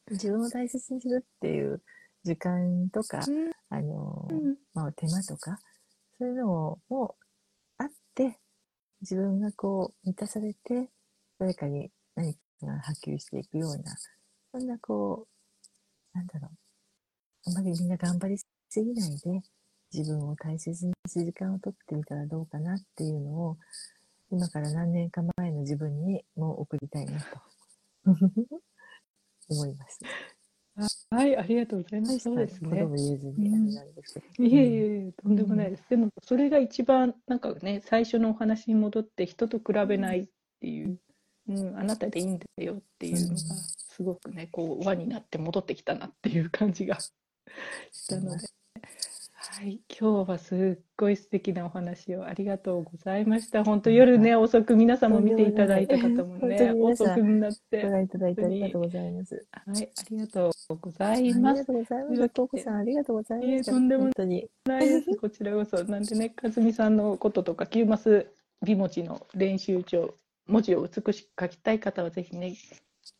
[0.09, 1.81] 自分を大切にするっていう
[2.23, 3.21] 時間とか、
[3.69, 4.57] あの、うん。
[4.73, 5.59] まあ、手間とか、
[6.17, 7.15] そういうのも
[7.77, 8.39] あって、
[9.01, 10.89] 自分がこう、満たされて、
[11.39, 13.95] 誰かに何かが波及していくような、
[14.51, 15.27] そんなこ
[16.13, 16.51] う、なんだろう、
[17.49, 19.41] あまりみんな頑張りすぎないで、
[19.93, 23.57] 自分を大切にする時間をとってみたらどうかなっていうのを、
[24.31, 27.25] 今から何年か前の自分にも送りたいなと
[29.49, 29.99] 思います。
[31.09, 32.19] はい、ありがとうございます。
[32.19, 34.43] そうですね言えずにあれなんですけど。
[34.43, 35.83] いえいえとんでもないです。
[35.89, 40.27] でも、それが一番、なんかね、最初のお話に戻って、人と比べないっ
[40.61, 40.97] ていう、
[41.49, 47.11] うん、あなたでいいんだよっていうのが、うんすごくね、こう、輪になって戻ってきたなっていう感じがし
[48.07, 48.47] たので。
[49.53, 53.65] はい、今日はすっごい素敵なお話をありがとうございました。
[53.65, 59.45] 本当夜ね、遅く皆さんも見ていただいた方も本ね、遅くになっごて、覧いただいてありがとうございます。
[59.51, 61.59] はい、ありがとうござありいます。
[61.59, 62.29] がとうございます。
[62.29, 64.09] トーコさん、ありがとうございましとんでも。
[64.65, 65.17] ないです。
[65.17, 65.83] こちらこそ。
[65.83, 68.27] なんでね、かずみさんのこととか、キューマス
[68.65, 70.15] 美文字の練習帳、
[70.47, 72.53] 文字を美しく書きたい方はぜひね、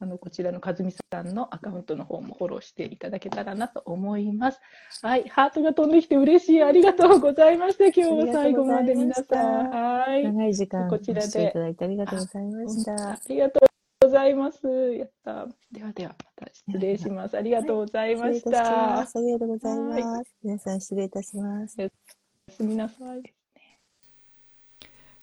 [0.01, 4.59] あのこちらのかずみさんのアカウントの方もフォローしていただけたらなと思います。
[5.03, 6.63] はい、ハートが飛んできて嬉しい。
[6.63, 7.85] ありがとうございました。
[7.85, 9.69] 今日も最後まで皆さん。
[9.69, 10.23] はい。
[10.23, 13.11] 長い時間こちらでいただいてありがとうございました。
[13.11, 14.67] ありがとうございます。
[14.67, 15.47] やった。
[15.71, 17.37] ではでは、また失礼します。
[17.37, 19.05] ありがとうございまし失礼いたしまた。
[19.05, 19.17] す。
[19.19, 20.31] ありがとうございます。
[20.43, 21.75] 皆さん失礼いたします。
[21.77, 21.89] おや
[22.49, 23.21] すみなさい。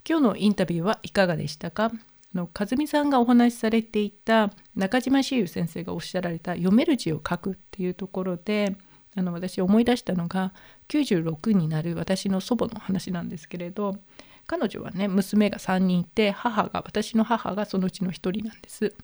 [0.08, 1.90] 今日のインタビューはいかがでしたか？
[2.34, 8.76] あの和美さんがお話しされていた中島志優先生がおっしゃられた読める字を書くっていうところで
[9.16, 10.52] あの私思い出したのが
[10.88, 13.96] 96になる私の祖母の話なんですけれど
[14.46, 18.94] 彼女はね娘が3人いて母が私の母がそのうちの1人なんです。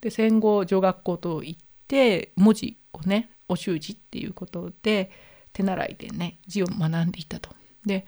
[0.00, 5.10] で戦後女学校と行って文字をねお習字っていうことで
[5.52, 7.50] 手習いでね字を学んでいたと。
[7.86, 8.06] で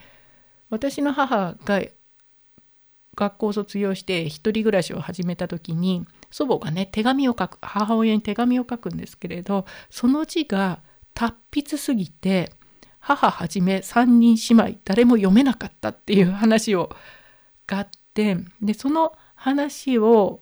[0.68, 1.82] 私の母が
[3.16, 10.80] 学校を卒業して一人暮らしを始めた時に祖母がね手紙を書く母親に手紙を書くんですけれどその字が
[11.14, 12.52] 達筆すぎて
[13.00, 16.90] 母はじめ3人姉妹誰も読めなかったっていう話を
[17.66, 20.40] があってでその話を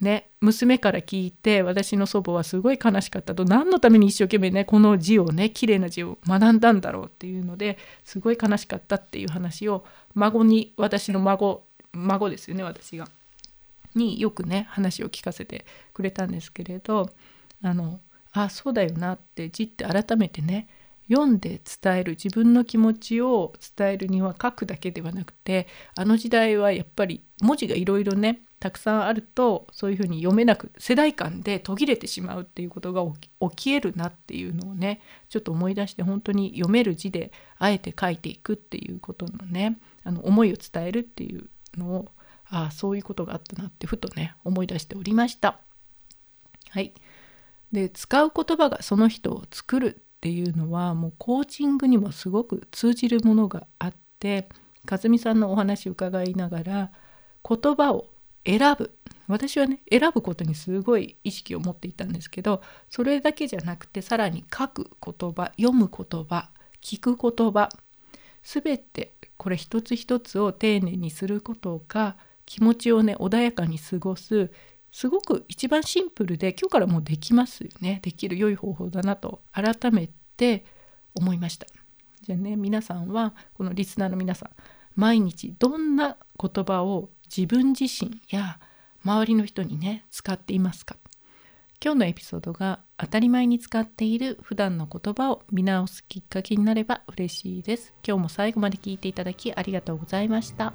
[0.00, 9.84] ね娘から聞いて私の祖母はすごい悲しかったと何のために一生懸命ねこの字をね綺麗な字を学んだんだろうっていうのですごい悲しかったっていう話を
[10.14, 11.62] 孫に私の孫
[11.92, 13.08] 孫ですよね私が。
[13.94, 17.10] によくね話を聞かせてくれたんですけれど
[17.62, 18.00] あの
[18.32, 20.68] あそうだよなって字って改めてね
[21.10, 33.02] 読んで伝える自分の気持ちを伝えるには書くだけではなくてあの時代はやっぱり文字がいろいろねたくさんあるとそういうふうに読めなく世代間で途切れてしまうっていうことが
[33.50, 42.08] 起きえるなっていうのをねちょっと思い出して本当に読める字であえて書いていくっていうことのねあの思いを伝えるっていうのを
[42.46, 45.58] あそういうことがあったなってふとね思い出しておりました。
[46.70, 46.94] はい、
[47.72, 54.48] で使う言葉がその人を作るっていうのはもうコーチングにもすごく通じるものがあって
[54.90, 56.92] 和美さんのお話を伺いながら
[57.46, 58.08] 言葉を
[58.44, 58.94] 選ぶ
[59.28, 66.50] 私はね選ぶことにすごい意識を持っていたんですけどそれだけじゃなくてさらに書く言葉読む言葉
[66.80, 67.68] 聞く言葉
[68.42, 72.16] 全てこれ一つ一つを丁寧にすることが
[72.46, 74.52] 気持ちをね穏やかに過ごす
[74.92, 77.98] すごく一番シンプルで今日からもうできますよね。
[78.04, 80.64] できる良い方法だなと改めて
[81.16, 81.66] 思いました。
[82.20, 84.50] じゃあね皆さんはこのリスナーの皆さん
[84.94, 88.60] 毎日どんな言葉を自分自身や
[89.04, 90.94] 周りの人にね使っていますか？
[91.84, 97.92] 今日のエピソードが当たり前に使っている普段の言葉を見直すきっかけになれば嬉しいです。
[98.06, 100.74] 今日も最後まで聞いていただきありがとうございました。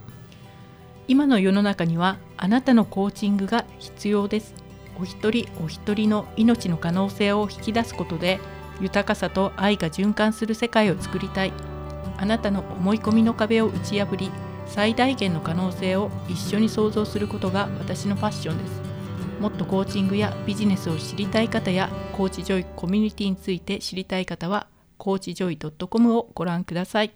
[1.08, 4.54] 今の世の中にはあなたのコーチングが必要です。
[5.00, 8.42] お一人お一人の命の可能性を引き出すことで
[8.82, 11.54] 豊かさと愛が循環する世界を作りたい。
[12.18, 14.30] あなたの思い込みの壁を打ち破り
[14.66, 18.87] 最大限の可能性を一緒に創造することが私のファッションです。
[19.40, 27.12] もっとコーチングやビジネスを知りたい方やコーチジョイコミュニティについて知りたい方はコーチジョイ .com をご覧ください。